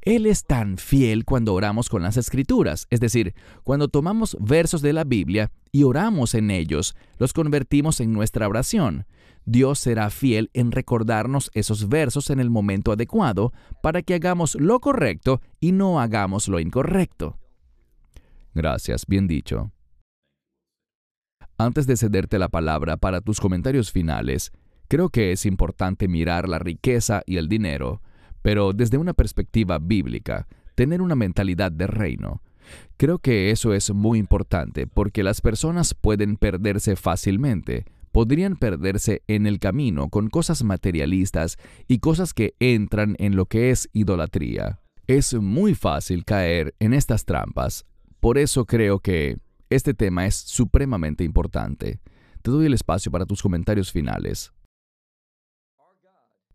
Él 0.02 0.26
es 0.26 0.44
tan 0.44 0.78
fiel 0.78 1.24
cuando 1.24 1.54
oramos 1.54 1.88
con 1.88 2.04
las 2.04 2.16
escrituras, 2.16 2.86
es 2.90 3.00
decir, 3.00 3.34
cuando 3.64 3.88
tomamos 3.88 4.36
versos 4.38 4.80
de 4.80 4.92
la 4.92 5.02
Biblia 5.02 5.50
y 5.72 5.82
oramos 5.82 6.36
en 6.36 6.52
ellos, 6.52 6.94
los 7.18 7.32
convertimos 7.32 7.98
en 7.98 8.12
nuestra 8.12 8.46
oración. 8.46 9.06
Dios 9.44 9.80
será 9.80 10.08
fiel 10.08 10.50
en 10.54 10.70
recordarnos 10.70 11.50
esos 11.54 11.88
versos 11.88 12.30
en 12.30 12.38
el 12.38 12.48
momento 12.48 12.92
adecuado 12.92 13.52
para 13.82 14.02
que 14.02 14.14
hagamos 14.14 14.54
lo 14.54 14.78
correcto 14.78 15.40
y 15.58 15.72
no 15.72 16.00
hagamos 16.00 16.46
lo 16.46 16.60
incorrecto. 16.60 17.39
Gracias, 18.54 19.06
bien 19.06 19.26
dicho. 19.26 19.72
Antes 21.56 21.86
de 21.86 21.96
cederte 21.96 22.38
la 22.38 22.48
palabra 22.48 22.96
para 22.96 23.20
tus 23.20 23.38
comentarios 23.38 23.92
finales, 23.92 24.50
creo 24.88 25.10
que 25.10 25.32
es 25.32 25.44
importante 25.44 26.08
mirar 26.08 26.48
la 26.48 26.58
riqueza 26.58 27.22
y 27.26 27.36
el 27.36 27.48
dinero, 27.48 28.00
pero 28.42 28.72
desde 28.72 28.96
una 28.96 29.12
perspectiva 29.12 29.78
bíblica, 29.78 30.46
tener 30.74 31.02
una 31.02 31.14
mentalidad 31.14 31.70
de 31.70 31.86
reino. 31.86 32.42
Creo 32.96 33.18
que 33.18 33.50
eso 33.50 33.74
es 33.74 33.92
muy 33.92 34.18
importante 34.18 34.86
porque 34.86 35.22
las 35.22 35.42
personas 35.42 35.92
pueden 35.92 36.36
perderse 36.36 36.96
fácilmente, 36.96 37.84
podrían 38.10 38.56
perderse 38.56 39.22
en 39.28 39.46
el 39.46 39.58
camino 39.58 40.08
con 40.08 40.30
cosas 40.30 40.64
materialistas 40.64 41.58
y 41.88 41.98
cosas 41.98 42.32
que 42.32 42.54
entran 42.58 43.16
en 43.18 43.36
lo 43.36 43.44
que 43.46 43.70
es 43.70 43.90
idolatría. 43.92 44.80
Es 45.06 45.34
muy 45.34 45.74
fácil 45.74 46.24
caer 46.24 46.74
en 46.78 46.94
estas 46.94 47.24
trampas 47.26 47.84
por 48.20 48.38
eso 48.38 48.66
creo 48.66 49.00
que 49.00 49.38
este 49.70 49.94
tema 49.94 50.26
es 50.26 50.34
supremamente 50.34 51.24
importante. 51.24 52.00
Te 52.42 52.50
doy 52.50 52.66
el 52.66 52.74
espacio 52.74 53.10
para 53.10 53.26
tus 53.26 53.42
comentarios 53.42 53.90
finales. 53.92 54.52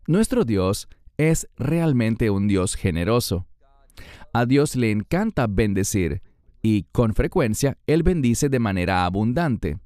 Nuestro 0.06 0.44
Dios 0.44 0.88
es 1.16 1.48
realmente 1.56 2.30
un 2.30 2.46
Dios 2.46 2.74
generoso. 2.74 3.46
A 4.32 4.46
Dios 4.46 4.76
le 4.76 4.90
encanta 4.90 5.46
bendecir 5.48 6.22
y 6.62 6.84
con 6.92 7.14
frecuencia 7.14 7.78
Él 7.86 8.02
bendice 8.02 8.48
de 8.48 8.58
manera 8.58 9.04
abundante. 9.04 9.78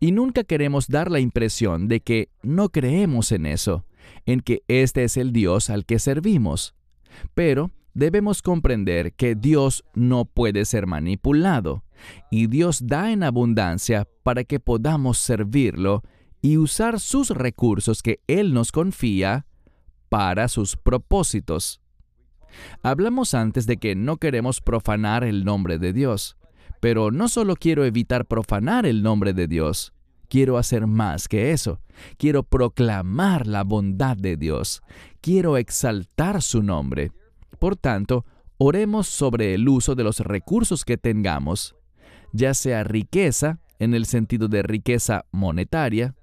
Y 0.00 0.12
nunca 0.12 0.44
queremos 0.44 0.88
dar 0.88 1.10
la 1.10 1.20
impresión 1.20 1.86
de 1.86 2.00
que 2.00 2.30
no 2.42 2.70
creemos 2.70 3.32
en 3.32 3.46
eso, 3.46 3.84
en 4.26 4.40
que 4.40 4.62
este 4.66 5.04
es 5.04 5.16
el 5.16 5.32
Dios 5.32 5.70
al 5.70 5.84
que 5.84 5.98
servimos. 5.98 6.74
Pero 7.34 7.70
debemos 7.94 8.42
comprender 8.42 9.12
que 9.14 9.34
Dios 9.34 9.84
no 9.94 10.24
puede 10.24 10.64
ser 10.64 10.86
manipulado 10.86 11.84
y 12.30 12.46
Dios 12.46 12.86
da 12.86 13.12
en 13.12 13.22
abundancia 13.22 14.08
para 14.22 14.44
que 14.44 14.60
podamos 14.60 15.18
servirlo 15.18 16.02
y 16.42 16.56
usar 16.56 17.00
sus 17.00 17.30
recursos 17.30 18.02
que 18.02 18.20
Él 18.26 18.54
nos 18.54 18.72
confía 18.72 19.46
para 20.08 20.48
sus 20.48 20.76
propósitos. 20.76 21.80
Hablamos 22.82 23.34
antes 23.34 23.66
de 23.66 23.76
que 23.76 23.94
no 23.94 24.16
queremos 24.16 24.60
profanar 24.60 25.24
el 25.24 25.44
nombre 25.44 25.78
de 25.78 25.92
Dios, 25.92 26.36
pero 26.80 27.10
no 27.10 27.28
solo 27.28 27.56
quiero 27.56 27.84
evitar 27.84 28.26
profanar 28.26 28.86
el 28.86 29.02
nombre 29.02 29.34
de 29.34 29.46
Dios, 29.46 29.92
quiero 30.30 30.56
hacer 30.56 30.86
más 30.86 31.28
que 31.28 31.52
eso. 31.52 31.80
Quiero 32.16 32.42
proclamar 32.42 33.46
la 33.46 33.64
bondad 33.64 34.16
de 34.16 34.38
Dios. 34.38 34.80
Quiero 35.20 35.58
exaltar 35.58 36.40
su 36.40 36.62
nombre. 36.62 37.12
Por 37.58 37.76
tanto, 37.76 38.24
oremos 38.58 39.06
sobre 39.08 39.54
el 39.54 39.68
uso 39.68 39.94
de 39.94 40.04
los 40.04 40.20
recursos 40.20 40.84
que 40.84 40.96
tengamos, 40.96 41.76
ya 42.32 42.54
sea 42.54 42.84
riqueza, 42.84 43.60
en 43.78 43.94
el 43.94 44.06
sentido 44.06 44.48
de 44.48 44.62
riqueza 44.62 45.24
monetaria, 45.32 46.14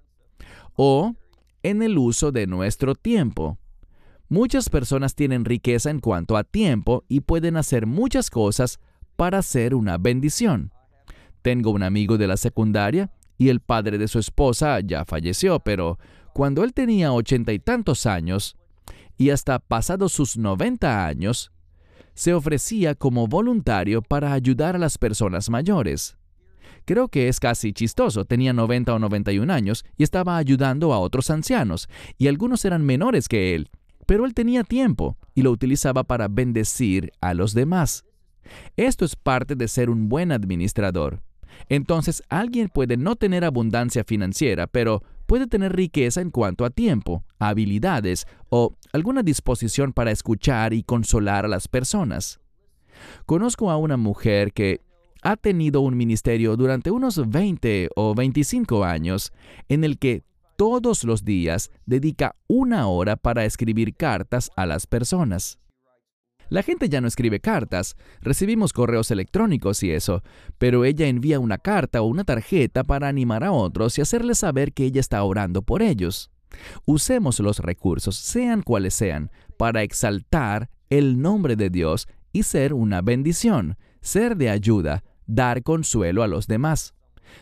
o 0.75 1.15
en 1.63 1.82
el 1.82 1.97
uso 1.97 2.32
de 2.32 2.47
nuestro 2.47 2.95
tiempo. 2.95 3.57
Muchas 4.30 4.69
personas 4.69 5.15
tienen 5.15 5.45
riqueza 5.45 5.89
en 5.89 5.99
cuanto 5.99 6.38
a 6.38 6.43
tiempo 6.43 7.03
y 7.07 7.21
pueden 7.21 7.57
hacer 7.57 7.88
muchas 7.88 8.30
cosas 8.30 8.80
para 9.15 9.41
ser 9.41 9.73
una 9.73 9.97
bendición. 9.97 10.71
Tengo 11.41 11.71
un 11.71 11.82
amigo 11.82 12.17
de 12.17 12.28
la 12.28 12.38
secundaria 12.38 13.11
y 13.38 13.49
el 13.49 13.59
padre 13.61 13.97
de 13.97 14.07
su 14.07 14.19
esposa 14.19 14.80
ya 14.82 15.05
falleció, 15.05 15.59
pero 15.59 15.97
cuando 16.34 16.63
él 16.63 16.73
tenía 16.73 17.13
ochenta 17.13 17.53
y 17.53 17.59
tantos 17.59 18.05
años, 18.05 18.55
y 19.18 19.32
hasta 19.32 19.59
pasados 19.59 20.13
sus 20.13 20.38
90 20.38 21.05
años, 21.05 21.51
se 22.13 22.34
ofrecía 22.34 22.95
como 22.95 23.28
voluntario 23.28 24.01
para 24.01 24.34
ayudar 24.34 24.76
a 24.76 24.80
las 24.80 24.97
personas 24.97 25.49
mayores. 25.49 26.18
Creo 26.86 27.09
que 27.09 27.28
es 27.28 27.39
casi 27.39 27.74
chistoso, 27.74 28.26
tenía 28.26 28.53
90 28.53 28.95
o 28.95 28.99
91 28.99 29.51
años 29.51 29.86
y 29.97 30.03
estaba 30.03 30.38
ayudando 30.38 30.93
a 30.93 30.99
otros 30.99 31.30
ancianos, 31.30 31.89
y 32.18 32.28
algunos 32.28 32.63
eran 32.65 32.86
menores 32.86 33.28
que 33.28 33.55
él, 33.55 33.70
pero 34.05 34.26
él 34.26 34.34
tenía 34.34 34.63
tiempo 34.63 35.18
y 35.36 35.41
lo 35.41 35.51
utilizaba 35.51 36.05
para 36.05 36.28
bendecir 36.28 37.11
a 37.20 37.34
los 37.34 37.53
demás. 37.53 38.05
Esto 38.78 39.03
es 39.05 39.15
parte 39.15 39.55
de 39.55 39.68
ser 39.68 39.89
un 39.89 40.07
buen 40.07 40.32
administrador. 40.32 41.22
Entonces, 41.70 42.24
alguien 42.30 42.70
puede 42.70 42.97
no 42.97 43.15
tener 43.15 43.43
abundancia 43.43 44.03
financiera, 44.03 44.68
pero 44.68 45.03
puede 45.28 45.45
tener 45.45 45.75
riqueza 45.75 46.21
en 46.21 46.32
cuanto 46.32 46.65
a 46.65 46.71
tiempo, 46.71 47.23
habilidades 47.38 48.25
o 48.49 48.75
alguna 48.93 49.21
disposición 49.21 49.93
para 49.93 50.11
escuchar 50.11 50.73
y 50.73 50.82
consolar 50.82 51.45
a 51.45 51.49
las 51.49 51.67
personas. 51.67 52.39
Conozco 53.25 53.69
a 53.69 53.78
una 53.78 53.97
mujer 53.97 54.53
que 54.53 54.82
ha 55.21 55.36
tenido 55.36 55.82
un 55.82 55.97
ministerio 55.97 56.55
durante 56.55 56.89
unos 56.89 57.30
20 57.30 57.89
o 57.95 58.15
25 58.15 58.84
años 58.84 59.34
en 59.67 59.84
el 59.84 59.99
que 59.99 60.23
todos 60.55 61.03
los 61.03 61.23
días 61.23 61.69
dedica 61.86 62.36
una 62.47 62.88
hora 62.88 63.15
para 63.15 63.45
escribir 63.45 63.95
cartas 63.95 64.49
a 64.55 64.65
las 64.65 64.88
personas. 64.88 65.59
La 66.49 66.63
gente 66.63 66.89
ya 66.89 67.01
no 67.01 67.07
escribe 67.07 67.39
cartas, 67.39 67.95
recibimos 68.21 68.71
correos 68.73 69.11
electrónicos 69.11 69.83
y 69.83 69.91
eso, 69.91 70.23
pero 70.57 70.85
ella 70.85 71.07
envía 71.07 71.39
una 71.39 71.57
carta 71.57 72.01
o 72.01 72.05
una 72.05 72.23
tarjeta 72.23 72.83
para 72.83 73.07
animar 73.07 73.43
a 73.43 73.51
otros 73.51 73.97
y 73.97 74.01
hacerles 74.01 74.39
saber 74.39 74.73
que 74.73 74.85
ella 74.85 75.01
está 75.01 75.21
orando 75.23 75.61
por 75.61 75.81
ellos. 75.81 76.31
Usemos 76.85 77.39
los 77.39 77.59
recursos, 77.59 78.15
sean 78.15 78.61
cuales 78.61 78.93
sean, 78.93 79.31
para 79.57 79.83
exaltar 79.83 80.69
el 80.89 81.21
nombre 81.21 81.55
de 81.55 81.69
Dios 81.69 82.07
y 82.31 82.43
ser 82.43 82.73
una 82.73 83.01
bendición, 83.01 83.77
ser 84.01 84.37
de 84.37 84.49
ayuda, 84.49 85.03
dar 85.25 85.63
consuelo 85.63 86.23
a 86.23 86.27
los 86.27 86.47
demás. 86.47 86.93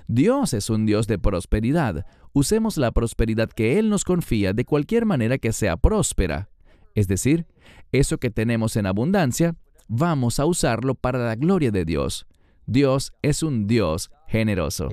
Dios 0.07 0.53
es 0.53 0.69
un 0.69 0.85
Dios 0.85 1.05
de 1.07 1.19
prosperidad. 1.19 2.05
Usemos 2.33 2.77
la 2.77 2.91
prosperidad 2.91 3.49
que 3.49 3.77
Él 3.77 3.89
nos 3.89 4.03
confía 4.03 4.53
de 4.53 4.65
cualquier 4.65 5.05
manera 5.05 5.37
que 5.37 5.53
sea 5.53 5.77
próspera. 5.77 6.49
Es 6.95 7.07
decir, 7.07 7.45
eso 7.91 8.17
que 8.17 8.29
tenemos 8.29 8.75
en 8.75 8.85
abundancia, 8.85 9.55
vamos 9.87 10.39
a 10.39 10.45
usarlo 10.45 10.95
para 10.95 11.19
la 11.19 11.35
gloria 11.35 11.71
de 11.71 11.85
Dios. 11.85 12.25
Dios 12.65 13.13
es 13.21 13.43
un 13.43 13.67
Dios 13.67 14.11
generoso. 14.27 14.89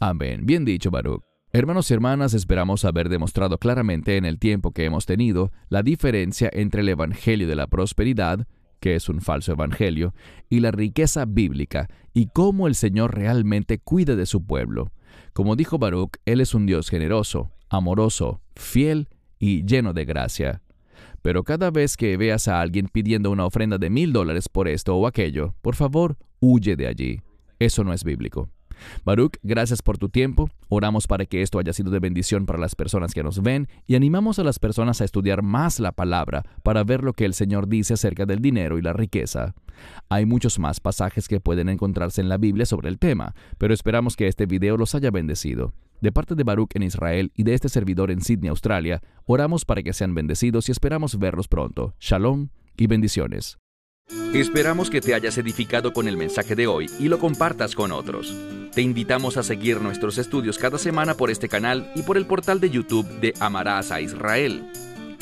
Amén. 0.00 0.46
Bien 0.46 0.64
dicho, 0.64 0.90
Baruch. 0.90 1.22
Hermanos 1.52 1.90
y 1.90 1.94
hermanas, 1.94 2.34
esperamos 2.34 2.84
haber 2.84 3.08
demostrado 3.08 3.58
claramente 3.58 4.16
en 4.16 4.24
el 4.24 4.38
tiempo 4.38 4.72
que 4.72 4.84
hemos 4.84 5.06
tenido 5.06 5.52
la 5.68 5.82
diferencia 5.82 6.50
entre 6.52 6.82
el 6.82 6.88
Evangelio 6.88 7.48
de 7.48 7.56
la 7.56 7.66
Prosperidad, 7.66 8.46
que 8.80 8.94
es 8.94 9.08
un 9.08 9.20
falso 9.20 9.52
Evangelio, 9.52 10.12
y 10.50 10.60
la 10.60 10.70
riqueza 10.70 11.24
bíblica, 11.24 11.88
y 12.12 12.26
cómo 12.26 12.66
el 12.66 12.74
Señor 12.74 13.14
realmente 13.14 13.78
cuida 13.78 14.16
de 14.16 14.26
su 14.26 14.44
pueblo. 14.44 14.92
Como 15.32 15.56
dijo 15.56 15.78
Baruch, 15.78 16.16
Él 16.24 16.40
es 16.40 16.54
un 16.54 16.66
Dios 16.66 16.90
generoso, 16.90 17.52
amoroso, 17.68 18.42
fiel 18.54 19.08
y 19.38 19.64
lleno 19.64 19.92
de 19.92 20.04
gracia. 20.04 20.62
Pero 21.22 21.44
cada 21.44 21.70
vez 21.70 21.96
que 21.96 22.16
veas 22.16 22.48
a 22.48 22.60
alguien 22.60 22.88
pidiendo 22.88 23.30
una 23.30 23.46
ofrenda 23.46 23.78
de 23.78 23.90
mil 23.90 24.12
dólares 24.12 24.48
por 24.48 24.68
esto 24.68 24.96
o 24.96 25.06
aquello, 25.06 25.54
por 25.60 25.74
favor, 25.74 26.16
huye 26.40 26.76
de 26.76 26.86
allí. 26.86 27.20
Eso 27.58 27.84
no 27.84 27.92
es 27.92 28.04
bíblico. 28.04 28.48
Baruch, 29.04 29.36
gracias 29.42 29.82
por 29.82 29.98
tu 29.98 30.08
tiempo. 30.08 30.50
Oramos 30.68 31.06
para 31.06 31.26
que 31.26 31.42
esto 31.42 31.58
haya 31.58 31.72
sido 31.72 31.90
de 31.90 31.98
bendición 31.98 32.46
para 32.46 32.58
las 32.58 32.74
personas 32.74 33.14
que 33.14 33.22
nos 33.22 33.42
ven 33.42 33.68
y 33.86 33.94
animamos 33.94 34.38
a 34.38 34.44
las 34.44 34.58
personas 34.58 35.00
a 35.00 35.04
estudiar 35.04 35.42
más 35.42 35.80
la 35.80 35.92
palabra 35.92 36.44
para 36.62 36.84
ver 36.84 37.02
lo 37.02 37.12
que 37.12 37.24
el 37.24 37.34
Señor 37.34 37.68
dice 37.68 37.94
acerca 37.94 38.26
del 38.26 38.40
dinero 38.40 38.78
y 38.78 38.82
la 38.82 38.92
riqueza. 38.92 39.54
Hay 40.08 40.26
muchos 40.26 40.58
más 40.58 40.80
pasajes 40.80 41.28
que 41.28 41.40
pueden 41.40 41.68
encontrarse 41.68 42.20
en 42.20 42.28
la 42.28 42.38
Biblia 42.38 42.66
sobre 42.66 42.88
el 42.88 42.98
tema, 42.98 43.34
pero 43.58 43.74
esperamos 43.74 44.16
que 44.16 44.28
este 44.28 44.46
video 44.46 44.76
los 44.76 44.94
haya 44.94 45.10
bendecido. 45.10 45.72
De 46.00 46.12
parte 46.12 46.34
de 46.34 46.44
Baruch 46.44 46.74
en 46.74 46.82
Israel 46.82 47.32
y 47.34 47.44
de 47.44 47.54
este 47.54 47.68
servidor 47.68 48.10
en 48.10 48.20
Sydney, 48.20 48.48
Australia, 48.48 49.02
oramos 49.24 49.64
para 49.64 49.82
que 49.82 49.92
sean 49.92 50.14
bendecidos 50.14 50.68
y 50.68 50.72
esperamos 50.72 51.18
verlos 51.18 51.48
pronto. 51.48 51.94
Shalom 52.00 52.48
y 52.76 52.86
bendiciones. 52.86 53.58
Esperamos 54.34 54.90
que 54.90 55.00
te 55.00 55.14
hayas 55.14 55.36
edificado 55.38 55.92
con 55.92 56.06
el 56.06 56.16
mensaje 56.16 56.54
de 56.54 56.66
hoy 56.66 56.88
y 57.00 57.08
lo 57.08 57.18
compartas 57.18 57.74
con 57.74 57.90
otros. 57.90 58.36
Te 58.72 58.82
invitamos 58.82 59.36
a 59.36 59.42
seguir 59.42 59.80
nuestros 59.80 60.18
estudios 60.18 60.58
cada 60.58 60.78
semana 60.78 61.14
por 61.14 61.30
este 61.30 61.48
canal 61.48 61.90
y 61.94 62.02
por 62.02 62.16
el 62.16 62.26
portal 62.26 62.60
de 62.60 62.70
YouTube 62.70 63.08
de 63.20 63.34
Amarás 63.40 63.90
a 63.90 64.00
Israel. 64.00 64.70